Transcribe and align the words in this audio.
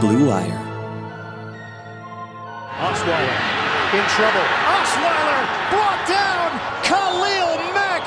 Blue 0.00 0.28
Wire. 0.28 0.54
Osweiler 2.78 3.38
in 3.90 4.04
trouble. 4.14 4.46
Osweiler 4.70 5.42
brought 5.74 6.02
down. 6.06 6.54
Khalil 6.86 7.58
Mack. 7.74 8.06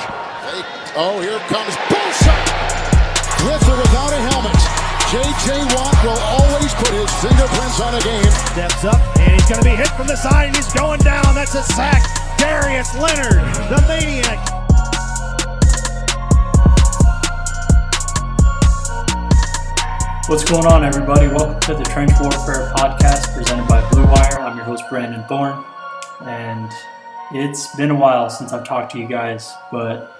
Oh, 0.96 1.20
here 1.20 1.40
comes 1.52 1.76
Bosa. 1.92 2.36
With 3.44 3.68
or 3.68 3.76
without 3.76 4.14
a 4.14 4.22
helmet. 4.32 4.56
J.J. 5.12 5.68
Watt 5.76 5.92
will 6.06 6.22
always 6.32 6.74
put 6.76 6.96
his 6.96 7.12
fingerprints 7.20 7.82
on 7.82 7.96
a 7.96 8.00
game. 8.00 8.24
Steps 8.56 8.86
up, 8.86 9.02
and 9.20 9.34
he's 9.34 9.50
going 9.50 9.60
to 9.60 9.70
be 9.70 9.76
hit 9.76 9.90
from 9.90 10.08
the 10.08 10.16
side, 10.16 10.48
and 10.48 10.56
he's 10.56 10.72
going 10.72 11.02
down. 11.02 11.36
That's 11.36 11.56
a 11.56 11.64
sack. 11.64 12.04
Darius 12.38 12.96
Leonard, 12.96 13.44
the 13.68 13.84
maniac. 13.90 14.61
What's 20.32 20.50
going 20.50 20.66
on, 20.66 20.86
everybody? 20.86 21.28
Welcome 21.28 21.60
to 21.60 21.74
the 21.74 21.84
Trench 21.84 22.14
Warfare 22.22 22.72
Podcast 22.78 23.36
presented 23.36 23.68
by 23.68 23.86
Blue 23.90 24.06
Wire. 24.06 24.40
I'm 24.40 24.56
your 24.56 24.64
host, 24.64 24.86
Brandon 24.90 25.26
Thorn, 25.28 25.62
and 26.22 26.72
it's 27.34 27.76
been 27.76 27.92
a 27.92 27.96
while 27.96 28.30
since 28.30 28.54
I've 28.54 28.66
talked 28.66 28.94
to 28.94 28.98
you 28.98 29.10
guys, 29.10 29.52
but 29.74 30.18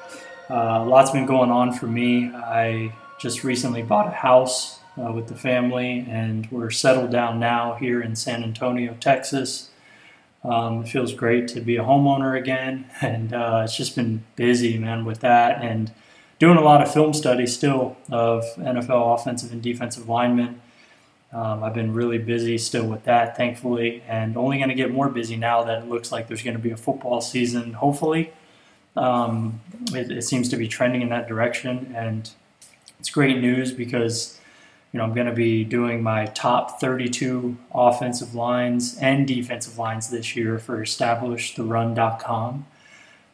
a 0.50 0.54
uh, 0.54 0.86
lots 0.86 1.12
been 1.12 1.26
going 1.26 1.50
on 1.50 1.72
for 1.72 1.88
me. 1.88 2.26
I 2.26 2.94
just 3.22 3.46
recently 3.46 3.84
bought 3.84 4.08
a 4.08 4.12
house 4.12 4.80
uh, 5.02 5.14
with 5.14 5.28
the 5.28 5.36
family, 5.36 6.06
and 6.10 6.46
we're 6.52 6.72
settled 6.72 7.12
down 7.12 7.40
now 7.40 7.76
here 7.76 8.02
in 8.02 8.18
San 8.18 8.44
Antonio, 8.44 8.98
Texas. 9.00 9.70
Um, 10.44 10.84
it 10.84 10.90
feels 10.90 11.14
great 11.14 11.48
to 11.48 11.62
be 11.62 11.78
a 11.78 11.84
homeowner 11.84 12.38
again, 12.38 12.86
and 13.02 13.32
uh, 13.32 13.62
it's 13.64 13.78
just 13.78 13.96
been 13.96 14.26
busy, 14.36 14.78
man, 14.78 15.06
with 15.06 15.22
that 15.22 15.64
and 15.64 15.90
doing 16.42 16.58
a 16.58 16.62
lot 16.62 16.82
of 16.82 16.92
film 16.92 17.14
studies 17.14 17.56
still 17.56 17.96
of 18.10 18.44
NFL 18.58 19.14
offensive 19.14 19.52
and 19.52 19.62
defensive 19.62 20.10
linemen. 20.10 20.60
Um, 21.32 21.64
I've 21.64 21.76
been 21.76 21.94
really 21.94 22.18
busy 22.18 22.58
still 22.58 22.88
with 22.88 23.04
that, 23.04 23.38
thankfully, 23.38 24.02
and 24.08 24.36
only 24.36 24.58
going 24.58 24.70
to 24.70 24.76
get 24.76 24.92
more 24.92 25.08
busy 25.08 25.38
now 25.38 25.64
that 25.64 25.84
it 25.84 25.88
looks 25.88 26.12
like 26.12 26.28
there's 26.28 26.42
going 26.42 26.58
to 26.58 26.62
be 26.62 26.72
a 26.72 26.78
football 26.78 27.22
season, 27.22 27.74
hopefully. 27.74 28.34
Um, 28.98 29.62
it, 29.94 30.12
it, 30.12 30.24
seems 30.24 30.50
to 30.50 30.58
be 30.58 30.68
trending 30.68 31.04
in 31.04 31.10
that 31.10 31.28
direction, 31.28 31.94
and 31.96 32.28
it's 33.00 33.12
great 33.12 33.40
news 33.40 33.72
because 33.72 34.40
you 34.92 34.98
know 34.98 35.04
I'm 35.04 35.14
going 35.14 35.28
to 35.28 35.34
be 35.34 35.64
doing 35.64 36.02
my 36.02 36.26
top 36.26 36.82
32 36.82 37.56
offensive 37.72 38.34
lines 38.34 38.98
and 38.98 39.28
defensive 39.28 39.78
lines 39.78 40.10
this 40.10 40.36
year 40.36 40.58
for 40.58 40.82
EstablishTheRun.com. 40.82 42.66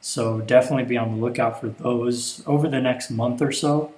So 0.01 0.39
definitely 0.41 0.85
be 0.85 0.97
on 0.97 1.11
the 1.11 1.25
lookout 1.25 1.59
for 1.59 1.69
those 1.69 2.43
over 2.45 2.67
the 2.67 2.79
next 2.79 3.09
month 3.09 3.41
or 3.41 3.51
so. 3.51 3.93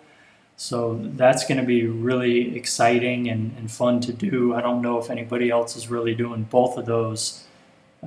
So 0.57 0.99
that's 1.01 1.45
going 1.47 1.59
to 1.59 1.65
be 1.65 1.87
really 1.87 2.55
exciting 2.57 3.29
and, 3.29 3.55
and 3.57 3.71
fun 3.71 4.01
to 4.01 4.11
do. 4.11 4.53
I 4.53 4.61
don't 4.61 4.81
know 4.81 4.97
if 4.97 5.09
anybody 5.09 5.49
else 5.49 5.77
is 5.77 5.89
really 5.89 6.13
doing 6.13 6.43
both 6.43 6.77
of 6.77 6.85
those 6.85 7.45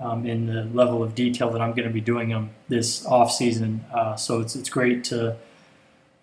um, 0.01 0.27
in 0.27 0.47
the 0.47 0.65
level 0.65 1.03
of 1.03 1.15
detail 1.15 1.51
that 1.51 1.61
I'm 1.61 1.71
going 1.71 1.89
to 1.89 1.95
be 1.95 2.01
doing 2.01 2.29
them 2.31 2.51
this 2.69 3.07
off 3.07 3.33
season. 3.33 3.85
Uh, 3.93 4.17
so 4.17 4.41
it's 4.41 4.57
it's 4.57 4.69
great 4.69 5.05
to 5.05 5.37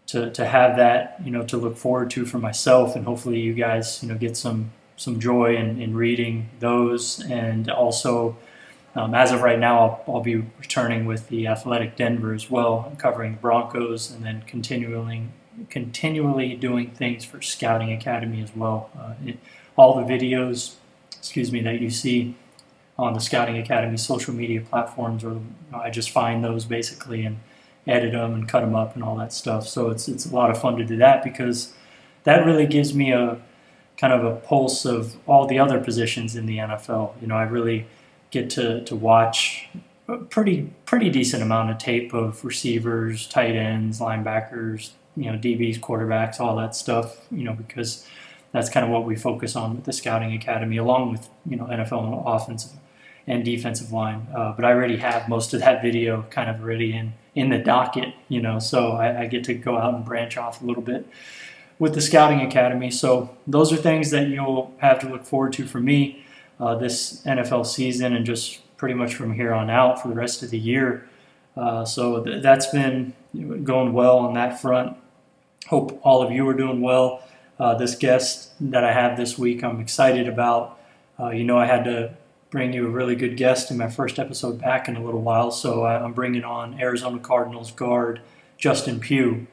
to 0.08 0.32
to 0.32 0.46
have 0.46 0.78
that 0.78 1.20
you 1.24 1.32
know 1.32 1.44
to 1.46 1.58
look 1.58 1.78
forward 1.78 2.10
to 2.12 2.26
for 2.26 2.40
myself, 2.40 2.96
and 2.96 3.06
hopefully 3.06 3.40
you 3.40 3.54
guys 3.54 4.02
you 4.04 4.10
know 4.10 4.16
get 4.16 4.36
some 4.38 4.72
some 4.98 5.20
joy 5.20 5.56
in, 5.56 5.82
in 5.82 5.96
reading 5.96 6.50
those, 6.60 7.24
and 7.30 7.70
also 7.70 8.36
um, 8.96 9.14
as 9.14 9.32
of 9.32 9.42
right 9.42 9.60
now, 9.60 9.80
I'll, 9.80 10.16
I'll, 10.16 10.22
be 10.22 10.36
returning 10.36 11.06
with 11.06 11.30
the 11.30 11.48
Athletic 11.48 11.96
Denver 11.96 12.34
as 12.34 12.50
well, 12.50 12.92
covering 12.98 13.34
the 13.34 13.38
Broncos, 13.40 14.12
and 14.12 14.26
then 14.26 14.44
continually 14.48 15.28
continually 15.70 16.56
doing 16.56 16.90
things 16.92 17.26
for 17.26 17.42
Scouting 17.42 17.92
Academy 17.92 18.42
as 18.42 18.56
well. 18.56 18.90
Uh, 18.98 19.14
it, 19.26 19.40
all 19.76 19.96
the 19.96 20.04
videos, 20.04 20.76
excuse 21.18 21.52
me, 21.52 21.62
that 21.62 21.82
you 21.82 21.90
see 21.90 22.36
on 22.98 23.14
the 23.14 23.20
Scouting 23.20 23.58
Academy 23.58 23.98
social 23.98 24.34
media 24.34 24.62
platforms, 24.62 25.24
or 25.24 25.40
I 25.74 25.90
just 25.90 26.10
find 26.10 26.44
those 26.44 26.66
basically 26.66 27.26
and 27.26 27.40
edit 27.88 28.12
them 28.12 28.34
and 28.34 28.48
cut 28.48 28.62
them 28.62 28.76
up 28.76 28.96
and 28.96 29.04
all 29.04 29.16
that 29.18 29.34
stuff. 29.34 29.68
So 29.68 29.90
it's 29.90 30.08
it's 30.08 30.26
a 30.26 30.36
lot 30.36 30.50
of 30.50 30.60
fun 30.60 30.78
to 30.78 30.86
do 30.86 30.98
that 30.98 31.24
because 31.24 31.74
that 32.24 32.46
really 32.46 32.68
gives 32.68 32.94
me 32.94 33.12
a 33.12 33.40
kind 33.98 34.14
of 34.14 34.24
a 34.24 34.36
pulse 34.36 34.86
of 34.86 35.18
all 35.28 35.46
the 35.46 35.60
other 35.60 35.80
positions 35.80 36.36
in 36.36 36.46
the 36.46 36.58
NFL. 36.58 37.22
You 37.22 37.28
know, 37.28 37.36
I 37.36 37.44
really 37.44 37.86
get 38.32 38.50
to, 38.52 38.84
to 38.84 38.96
watch 38.96 39.70
a 40.08 40.18
pretty 40.18 40.72
pretty 40.86 41.10
decent 41.10 41.44
amount 41.44 41.70
of 41.70 41.78
tape 41.78 42.14
of 42.14 42.44
receivers, 42.44 43.28
tight 43.28 43.56
ends, 43.56 44.00
linebackers, 44.00 44.92
you 45.16 45.32
know, 45.32 45.38
DBs, 45.38 45.80
quarterbacks, 45.80 46.40
all 46.40 46.56
that 46.56 46.76
stuff, 46.76 47.28
you 47.32 47.44
know, 47.44 47.54
because 47.54 48.08
that's 48.52 48.70
kind 48.70 48.86
of 48.86 48.92
what 48.92 49.06
we 49.06 49.16
focus 49.16 49.56
on 49.56 49.76
with 49.76 49.86
the 49.86 49.94
scouting 49.94 50.34
academy, 50.34 50.78
along 50.78 51.12
with 51.12 51.30
you 51.46 51.56
know 51.56 51.66
NFL 51.66 52.24
offensive 52.26 52.72
and 53.28 53.46
defensive 53.46 53.92
line. 53.92 54.28
Uh, 54.36 54.54
but 54.54 54.66
I 54.66 54.72
already 54.72 54.98
have 54.98 55.30
most 55.30 55.54
of 55.54 55.60
that 55.60 55.82
video 55.82 56.26
kind 56.32 56.50
of 56.50 56.62
already 56.62 56.94
in 56.94 57.14
in 57.36 57.50
the 57.50 57.60
docket, 57.60 58.14
you 58.28 58.42
know, 58.42 58.60
so 58.60 58.94
I, 58.94 59.22
I 59.22 59.26
get 59.28 59.44
to 59.46 59.54
go 59.54 59.78
out 59.78 59.94
and 59.94 60.04
branch 60.04 60.36
off 60.36 60.62
a 60.62 60.66
little 60.66 60.82
bit 60.82 61.08
with 61.78 61.94
the 61.94 62.02
scouting 62.02 62.42
academy. 62.42 62.92
So 62.92 63.38
those 63.48 63.72
are 63.72 63.78
things 63.78 64.10
that 64.12 64.28
you'll 64.28 64.74
have 64.80 65.00
to 65.00 65.08
look 65.08 65.26
forward 65.26 65.54
to 65.54 65.66
for 65.66 65.80
me 65.80 66.26
uh, 66.60 66.76
this 66.76 67.24
NFL 67.24 67.66
season 67.66 68.16
and 68.16 68.26
just 68.26 68.62
pretty 68.78 68.96
much 68.96 69.16
from 69.16 69.34
here 69.34 69.54
on 69.54 69.70
out 69.70 70.02
for 70.02 70.08
the 70.08 70.14
rest 70.14 70.44
of 70.44 70.50
the 70.50 70.58
year. 70.58 71.08
Uh, 71.56 71.84
so 71.86 72.24
th- 72.24 72.42
that's 72.42 72.68
been 72.68 73.14
going 73.64 73.94
well 73.94 74.18
on 74.20 74.34
that 74.34 74.62
front. 74.62 74.98
Hope 75.68 76.00
all 76.04 76.22
of 76.22 76.32
you 76.32 76.48
are 76.48 76.54
doing 76.54 76.82
well. 76.82 77.24
Uh, 77.60 77.76
this 77.76 77.96
guest 77.96 78.52
that 78.62 78.84
I 78.84 78.94
have 78.94 79.18
this 79.18 79.38
week, 79.38 79.64
I'm 79.64 79.80
excited 79.80 80.28
about. 80.28 80.80
Uh, 81.20 81.30
you 81.30 81.44
know, 81.44 81.58
I 81.58 81.66
had 81.66 81.84
to 81.84 82.16
bring 82.50 82.74
you 82.74 82.88
a 82.88 82.90
really 82.90 83.16
good 83.16 83.38
guest 83.38 83.70
in 83.70 83.78
my 83.78 83.90
first 83.90 84.18
episode 84.18 84.60
back 84.60 84.88
in 84.88 84.96
a 84.96 85.04
little 85.04 85.22
while, 85.22 85.52
so 85.52 85.86
I'm 85.86 86.14
bringing 86.14 86.44
on 86.44 86.80
Arizona 86.80 87.20
Cardinals 87.20 87.72
guard 87.72 88.22
Justin 88.58 89.00
Pugh. 89.00 89.46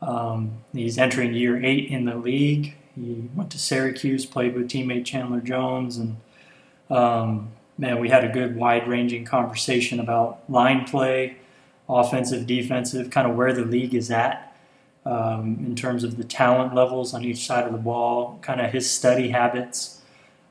Um, 0.00 0.64
he's 0.72 0.98
entering 0.98 1.34
year 1.34 1.62
eight 1.62 1.88
in 1.88 2.06
the 2.06 2.16
league. 2.16 2.74
He 2.96 3.28
went 3.34 3.50
to 3.52 3.58
Syracuse, 3.58 4.26
played 4.26 4.54
with 4.54 4.68
teammate 4.68 5.04
Chandler 5.04 5.40
Jones, 5.40 5.96
and 5.96 6.16
um, 6.92 7.50
man, 7.78 7.98
we 7.98 8.08
had 8.10 8.24
a 8.24 8.28
good 8.28 8.54
wide 8.54 8.86
ranging 8.86 9.24
conversation 9.24 9.98
about 9.98 10.48
line 10.48 10.84
play, 10.84 11.38
offensive, 11.88 12.46
defensive, 12.46 13.10
kind 13.10 13.28
of 13.28 13.34
where 13.34 13.52
the 13.52 13.64
league 13.64 13.94
is 13.94 14.10
at 14.10 14.54
um, 15.06 15.56
in 15.66 15.74
terms 15.74 16.04
of 16.04 16.16
the 16.16 16.24
talent 16.24 16.74
levels 16.74 17.14
on 17.14 17.24
each 17.24 17.46
side 17.46 17.66
of 17.66 17.72
the 17.72 17.78
ball, 17.78 18.38
kind 18.42 18.60
of 18.60 18.70
his 18.72 18.88
study 18.88 19.30
habits, 19.30 20.02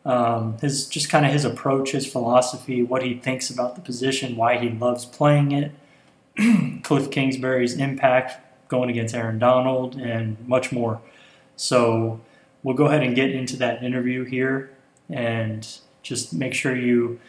um, 0.03 0.57
his 0.59 0.87
just 0.87 1.09
kind 1.09 1.25
of 1.25 1.31
his 1.31 1.45
approach, 1.45 1.91
his 1.91 2.11
philosophy, 2.11 2.81
what 2.81 3.03
he 3.03 3.13
thinks 3.13 3.49
about 3.49 3.75
the 3.75 3.81
position, 3.81 4.35
why 4.35 4.57
he 4.57 4.69
loves 4.69 5.05
playing 5.05 5.51
it, 5.51 5.71
Cliff 6.83 7.11
Kingsbury's 7.11 7.77
impact 7.77 8.67
going 8.67 8.89
against 8.89 9.13
Aaron 9.13 9.37
Donald, 9.37 9.95
and 9.95 10.37
much 10.47 10.71
more. 10.71 11.01
So 11.55 12.19
we'll 12.63 12.75
go 12.75 12.85
ahead 12.85 13.03
and 13.03 13.15
get 13.15 13.29
into 13.29 13.57
that 13.57 13.83
interview 13.83 14.23
here 14.23 14.71
and 15.09 15.67
just 16.01 16.33
make 16.33 16.53
sure 16.53 16.75
you 16.75 17.19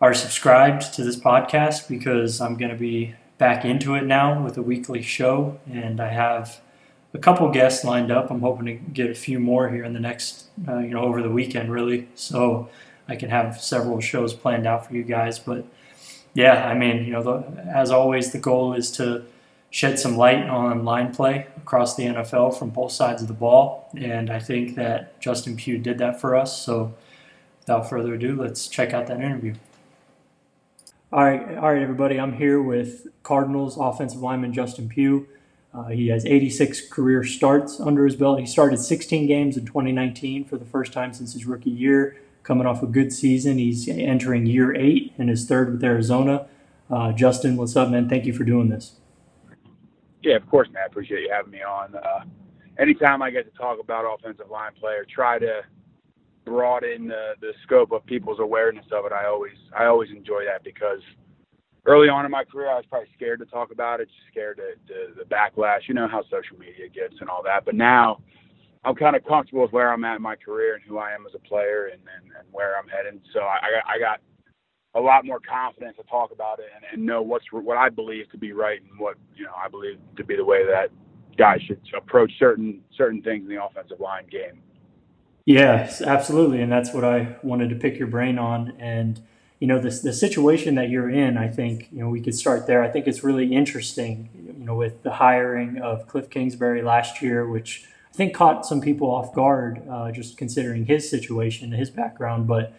are 0.00 0.14
subscribed 0.14 0.92
to 0.94 1.04
this 1.04 1.16
podcast 1.16 1.88
because 1.88 2.40
I'm 2.40 2.56
going 2.56 2.70
to 2.70 2.76
be 2.76 3.14
back 3.38 3.64
into 3.64 3.94
it 3.94 4.04
now 4.04 4.42
with 4.42 4.56
a 4.56 4.62
weekly 4.62 5.02
show, 5.02 5.58
and 5.70 6.00
I 6.00 6.08
have 6.08 6.60
a 7.12 7.18
couple 7.18 7.48
guests 7.50 7.84
lined 7.84 8.10
up. 8.10 8.30
I'm 8.30 8.40
hoping 8.40 8.66
to 8.66 8.72
get 8.74 9.10
a 9.10 9.14
few 9.14 9.38
more 9.38 9.68
here 9.70 9.84
in 9.84 9.92
the 9.92 10.00
next, 10.00 10.46
uh, 10.68 10.78
you 10.78 10.90
know, 10.90 11.02
over 11.02 11.22
the 11.22 11.30
weekend, 11.30 11.72
really, 11.72 12.08
so 12.14 12.68
I 13.08 13.16
can 13.16 13.30
have 13.30 13.60
several 13.60 14.00
shows 14.00 14.34
planned 14.34 14.66
out 14.66 14.86
for 14.86 14.94
you 14.94 15.04
guys. 15.04 15.38
But 15.38 15.64
yeah, 16.34 16.66
I 16.66 16.74
mean, 16.74 17.04
you 17.04 17.12
know, 17.12 17.22
the, 17.22 17.62
as 17.74 17.90
always, 17.90 18.32
the 18.32 18.38
goal 18.38 18.74
is 18.74 18.90
to 18.92 19.24
shed 19.70 19.98
some 19.98 20.16
light 20.16 20.44
on 20.48 20.84
line 20.84 21.12
play 21.12 21.46
across 21.56 21.96
the 21.96 22.04
NFL 22.04 22.56
from 22.58 22.70
both 22.70 22.92
sides 22.92 23.22
of 23.22 23.28
the 23.28 23.34
ball, 23.34 23.90
and 23.96 24.30
I 24.30 24.38
think 24.38 24.76
that 24.76 25.20
Justin 25.20 25.56
Pugh 25.56 25.78
did 25.78 25.98
that 25.98 26.20
for 26.20 26.36
us. 26.36 26.60
So 26.60 26.94
without 27.64 27.88
further 27.88 28.14
ado, 28.14 28.36
let's 28.36 28.68
check 28.68 28.92
out 28.92 29.06
that 29.06 29.20
interview. 29.20 29.54
All 31.10 31.24
right, 31.24 31.56
all 31.56 31.72
right, 31.72 31.82
everybody. 31.82 32.20
I'm 32.20 32.34
here 32.34 32.60
with 32.60 33.06
Cardinals 33.22 33.78
offensive 33.78 34.20
lineman 34.20 34.52
Justin 34.52 34.88
Pugh. 34.88 35.26
Uh, 35.72 35.86
he 35.86 36.08
has 36.08 36.26
86 36.26 36.88
career 36.88 37.24
starts 37.24 37.80
under 37.80 38.04
his 38.04 38.16
belt. 38.16 38.38
He 38.38 38.46
started 38.46 38.78
16 38.78 39.26
games 39.26 39.56
in 39.56 39.64
2019 39.64 40.44
for 40.44 40.58
the 40.58 40.64
first 40.64 40.92
time 40.92 41.12
since 41.14 41.32
his 41.32 41.46
rookie 41.46 41.70
year. 41.70 42.20
Coming 42.42 42.66
off 42.66 42.82
a 42.82 42.86
good 42.86 43.12
season, 43.12 43.56
he's 43.56 43.88
entering 43.88 44.44
year 44.44 44.74
eight 44.76 45.14
and 45.16 45.30
his 45.30 45.46
third 45.46 45.72
with 45.72 45.82
Arizona. 45.82 46.46
Uh, 46.90 47.12
Justin, 47.12 47.56
what's 47.56 47.74
up, 47.76 47.88
man? 47.88 48.08
Thank 48.08 48.26
you 48.26 48.34
for 48.34 48.44
doing 48.44 48.68
this. 48.68 48.96
Yeah, 50.22 50.36
of 50.36 50.46
course, 50.48 50.68
man. 50.70 50.82
I 50.82 50.86
appreciate 50.86 51.22
you 51.22 51.30
having 51.32 51.52
me 51.52 51.62
on. 51.62 51.94
Uh, 51.94 52.24
anytime 52.78 53.22
I 53.22 53.30
get 53.30 53.50
to 53.50 53.58
talk 53.58 53.80
about 53.80 54.04
offensive 54.04 54.50
line 54.50 54.72
play 54.78 54.92
or 54.92 55.06
try 55.06 55.38
to 55.38 55.62
broaden 56.44 57.08
the, 57.08 57.32
the 57.40 57.52
scope 57.64 57.92
of 57.92 58.04
people's 58.06 58.40
awareness 58.40 58.86
of 58.92 59.04
it, 59.06 59.12
I 59.12 59.26
always 59.26 59.56
I 59.76 59.86
always 59.86 60.10
enjoy 60.10 60.44
that 60.44 60.64
because 60.64 61.00
early 61.86 62.08
on 62.08 62.24
in 62.24 62.30
my 62.30 62.44
career 62.44 62.70
I 62.70 62.76
was 62.76 62.84
probably 62.88 63.08
scared 63.14 63.40
to 63.40 63.46
talk 63.46 63.72
about 63.72 64.00
it, 64.00 64.06
just 64.06 64.30
scared 64.30 64.58
to, 64.58 64.94
to 64.94 65.14
the 65.16 65.24
backlash. 65.24 65.88
You 65.88 65.94
know 65.94 66.08
how 66.08 66.22
social 66.24 66.58
media 66.58 66.88
gets 66.88 67.14
and 67.20 67.28
all 67.28 67.42
that. 67.44 67.64
But 67.64 67.74
now 67.74 68.20
I'm 68.84 68.94
kind 68.94 69.16
of 69.16 69.24
comfortable 69.24 69.62
with 69.62 69.72
where 69.72 69.92
I'm 69.92 70.04
at 70.04 70.16
in 70.16 70.22
my 70.22 70.36
career 70.36 70.74
and 70.74 70.82
who 70.86 70.98
I 70.98 71.12
am 71.12 71.26
as 71.26 71.34
a 71.34 71.48
player 71.48 71.86
and, 71.92 72.00
and, 72.16 72.32
and 72.38 72.46
where 72.52 72.78
I'm 72.78 72.88
heading. 72.88 73.20
So 73.32 73.40
I, 73.40 73.80
I 73.86 73.98
got 73.98 74.20
a 74.94 75.00
lot 75.00 75.24
more 75.24 75.40
confidence 75.40 75.96
to 75.96 76.04
talk 76.04 76.30
about 76.32 76.58
it 76.60 76.66
and, 76.74 76.84
and 76.92 77.04
know 77.04 77.22
what's 77.22 77.44
what 77.50 77.76
I 77.76 77.88
believe 77.88 78.30
to 78.30 78.38
be 78.38 78.52
right 78.52 78.80
and 78.80 78.98
what 78.98 79.16
you 79.34 79.44
know 79.44 79.52
I 79.56 79.68
believe 79.68 79.98
to 80.16 80.24
be 80.24 80.36
the 80.36 80.44
way 80.44 80.64
that 80.66 80.88
guys 81.36 81.60
should 81.66 81.80
approach 81.96 82.30
certain 82.38 82.80
certain 82.96 83.22
things 83.22 83.42
in 83.48 83.54
the 83.54 83.62
offensive 83.62 84.00
line 84.00 84.26
game. 84.30 84.62
Yes, 85.46 86.00
absolutely, 86.00 86.62
and 86.62 86.72
that's 86.72 86.94
what 86.94 87.04
I 87.04 87.36
wanted 87.42 87.68
to 87.70 87.76
pick 87.76 87.98
your 87.98 88.08
brain 88.08 88.38
on. 88.38 88.72
And 88.78 89.20
you 89.60 89.66
know, 89.66 89.78
the 89.78 89.90
the 89.90 90.12
situation 90.12 90.74
that 90.76 90.88
you're 90.88 91.10
in, 91.10 91.36
I 91.36 91.48
think 91.48 91.88
you 91.92 91.98
know 92.00 92.08
we 92.08 92.20
could 92.20 92.34
start 92.34 92.66
there. 92.66 92.82
I 92.82 92.88
think 92.88 93.06
it's 93.06 93.22
really 93.22 93.52
interesting. 93.54 94.28
You 94.58 94.64
know, 94.64 94.74
with 94.74 95.02
the 95.02 95.12
hiring 95.12 95.78
of 95.78 96.06
Cliff 96.08 96.30
Kingsbury 96.30 96.80
last 96.82 97.20
year, 97.20 97.46
which 97.46 97.86
I 98.12 98.16
think 98.16 98.34
caught 98.34 98.64
some 98.64 98.80
people 98.80 99.10
off 99.10 99.34
guard, 99.34 99.82
uh, 99.88 100.10
just 100.12 100.38
considering 100.38 100.86
his 100.86 101.08
situation, 101.10 101.72
his 101.72 101.90
background, 101.90 102.46
but 102.46 102.72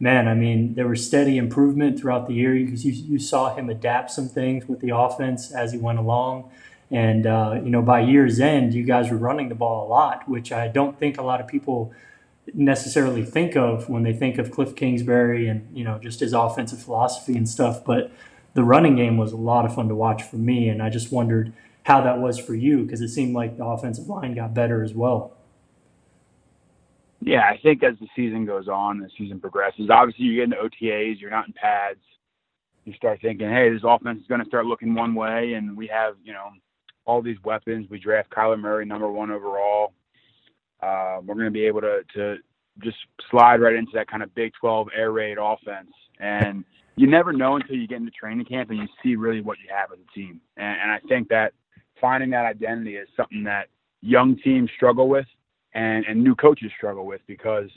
man, 0.00 0.26
I 0.28 0.34
mean, 0.34 0.74
there 0.74 0.88
was 0.88 1.04
steady 1.06 1.36
improvement 1.38 2.00
throughout 2.00 2.26
the 2.28 2.34
year 2.34 2.54
because 2.54 2.84
you, 2.84 2.92
you 2.92 3.18
saw 3.18 3.54
him 3.54 3.68
adapt 3.68 4.10
some 4.10 4.28
things 4.28 4.68
with 4.68 4.80
the 4.80 4.90
offense 4.96 5.50
as 5.52 5.72
he 5.72 5.78
went 5.78 5.98
along. 5.98 6.50
And, 6.90 7.26
uh, 7.26 7.60
you 7.62 7.68
know, 7.70 7.82
by 7.82 8.00
year's 8.00 8.38
end, 8.40 8.72
you 8.74 8.84
guys 8.84 9.10
were 9.10 9.16
running 9.16 9.48
the 9.48 9.54
ball 9.56 9.86
a 9.86 9.88
lot, 9.88 10.28
which 10.28 10.52
I 10.52 10.68
don't 10.68 10.98
think 10.98 11.18
a 11.18 11.22
lot 11.22 11.40
of 11.40 11.48
people 11.48 11.92
necessarily 12.54 13.24
think 13.24 13.56
of 13.56 13.88
when 13.88 14.02
they 14.02 14.12
think 14.12 14.38
of 14.38 14.50
Cliff 14.50 14.74
Kingsbury 14.74 15.48
and, 15.48 15.76
you 15.76 15.84
know, 15.84 15.98
just 15.98 16.20
his 16.20 16.32
offensive 16.32 16.82
philosophy 16.82 17.36
and 17.36 17.48
stuff. 17.48 17.84
But 17.84 18.10
the 18.54 18.64
running 18.64 18.96
game 18.96 19.16
was 19.16 19.32
a 19.32 19.36
lot 19.36 19.64
of 19.64 19.74
fun 19.74 19.88
to 19.88 19.94
watch 19.94 20.22
for 20.22 20.36
me. 20.36 20.68
And 20.68 20.82
I 20.82 20.90
just 20.90 21.12
wondered 21.12 21.52
how 21.84 22.00
that 22.02 22.18
was 22.18 22.38
for 22.38 22.54
you 22.54 22.84
because 22.84 23.00
it 23.00 23.08
seemed 23.08 23.34
like 23.34 23.56
the 23.56 23.64
offensive 23.64 24.08
line 24.08 24.34
got 24.34 24.54
better 24.54 24.82
as 24.82 24.94
well. 24.94 25.34
Yeah, 27.20 27.48
I 27.48 27.58
think 27.62 27.82
as 27.82 27.98
the 27.98 28.06
season 28.14 28.46
goes 28.46 28.68
on, 28.68 29.00
the 29.00 29.10
season 29.18 29.40
progresses. 29.40 29.90
Obviously, 29.90 30.26
you 30.26 30.36
get 30.36 30.44
into 30.44 30.56
OTAs, 30.56 31.20
you're 31.20 31.30
not 31.30 31.48
in 31.48 31.52
pads. 31.52 31.98
You 32.84 32.94
start 32.94 33.20
thinking, 33.20 33.48
hey, 33.48 33.70
this 33.70 33.82
offense 33.84 34.20
is 34.20 34.26
going 34.28 34.40
to 34.40 34.46
start 34.46 34.66
looking 34.66 34.94
one 34.94 35.14
way, 35.14 35.54
and 35.54 35.76
we 35.76 35.88
have, 35.88 36.14
you 36.24 36.32
know, 36.32 36.50
all 37.04 37.20
these 37.20 37.36
weapons. 37.42 37.88
We 37.90 37.98
draft 37.98 38.30
Kyler 38.30 38.58
Murray, 38.58 38.86
number 38.86 39.10
one 39.10 39.30
overall. 39.30 39.92
Uh, 40.80 41.18
we're 41.24 41.34
going 41.34 41.46
to 41.46 41.50
be 41.50 41.66
able 41.66 41.80
to 41.80 42.02
to 42.14 42.36
just 42.82 42.96
slide 43.30 43.60
right 43.60 43.74
into 43.74 43.90
that 43.94 44.08
kind 44.08 44.22
of 44.22 44.34
Big 44.34 44.52
12 44.60 44.88
air 44.96 45.12
raid 45.12 45.38
offense. 45.40 45.90
And 46.20 46.64
you 46.96 47.06
never 47.06 47.32
know 47.32 47.56
until 47.56 47.76
you 47.76 47.86
get 47.86 47.98
into 47.98 48.10
training 48.10 48.46
camp 48.46 48.70
and 48.70 48.78
you 48.78 48.86
see 49.02 49.16
really 49.16 49.40
what 49.40 49.58
you 49.58 49.72
have 49.74 49.92
as 49.92 49.98
a 49.98 50.14
team. 50.14 50.40
And, 50.56 50.80
and 50.80 50.90
I 50.90 50.98
think 51.08 51.28
that 51.28 51.52
finding 52.00 52.30
that 52.30 52.44
identity 52.44 52.96
is 52.96 53.08
something 53.16 53.44
that 53.44 53.68
young 54.00 54.36
teams 54.38 54.70
struggle 54.76 55.08
with 55.08 55.26
and, 55.74 56.04
and 56.06 56.22
new 56.22 56.34
coaches 56.34 56.70
struggle 56.76 57.06
with 57.06 57.20
because 57.26 57.70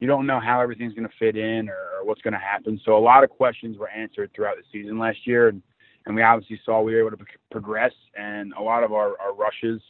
you 0.00 0.06
don't 0.06 0.26
know 0.26 0.40
how 0.40 0.60
everything's 0.60 0.94
going 0.94 1.08
to 1.08 1.14
fit 1.18 1.36
in 1.36 1.68
or, 1.68 1.98
or 1.98 2.04
what's 2.04 2.22
going 2.22 2.34
to 2.34 2.38
happen. 2.38 2.80
So 2.84 2.96
a 2.96 2.98
lot 2.98 3.24
of 3.24 3.30
questions 3.30 3.76
were 3.78 3.90
answered 3.90 4.30
throughout 4.34 4.56
the 4.56 4.62
season 4.72 4.98
last 4.98 5.26
year, 5.26 5.48
and, 5.48 5.60
and 6.06 6.14
we 6.14 6.22
obviously 6.22 6.60
saw 6.64 6.80
we 6.80 6.94
were 6.94 7.00
able 7.00 7.16
to 7.16 7.24
progress, 7.50 7.92
and 8.16 8.52
a 8.54 8.62
lot 8.62 8.84
of 8.84 8.92
our, 8.92 9.20
our 9.20 9.34
rushes 9.34 9.80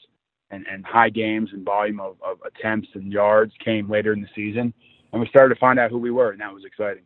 and, 0.50 0.66
and 0.66 0.84
high 0.84 1.10
games 1.10 1.50
and 1.52 1.64
volume 1.64 2.00
of, 2.00 2.16
of 2.22 2.38
attempts 2.46 2.88
and 2.94 3.12
yards 3.12 3.52
came 3.64 3.88
later 3.88 4.12
in 4.12 4.20
the 4.20 4.28
season, 4.34 4.72
and 5.12 5.20
we 5.20 5.28
started 5.28 5.54
to 5.54 5.60
find 5.60 5.78
out 5.78 5.90
who 5.90 5.98
we 5.98 6.10
were, 6.10 6.30
and 6.30 6.40
that 6.40 6.52
was 6.52 6.64
exciting. 6.64 7.02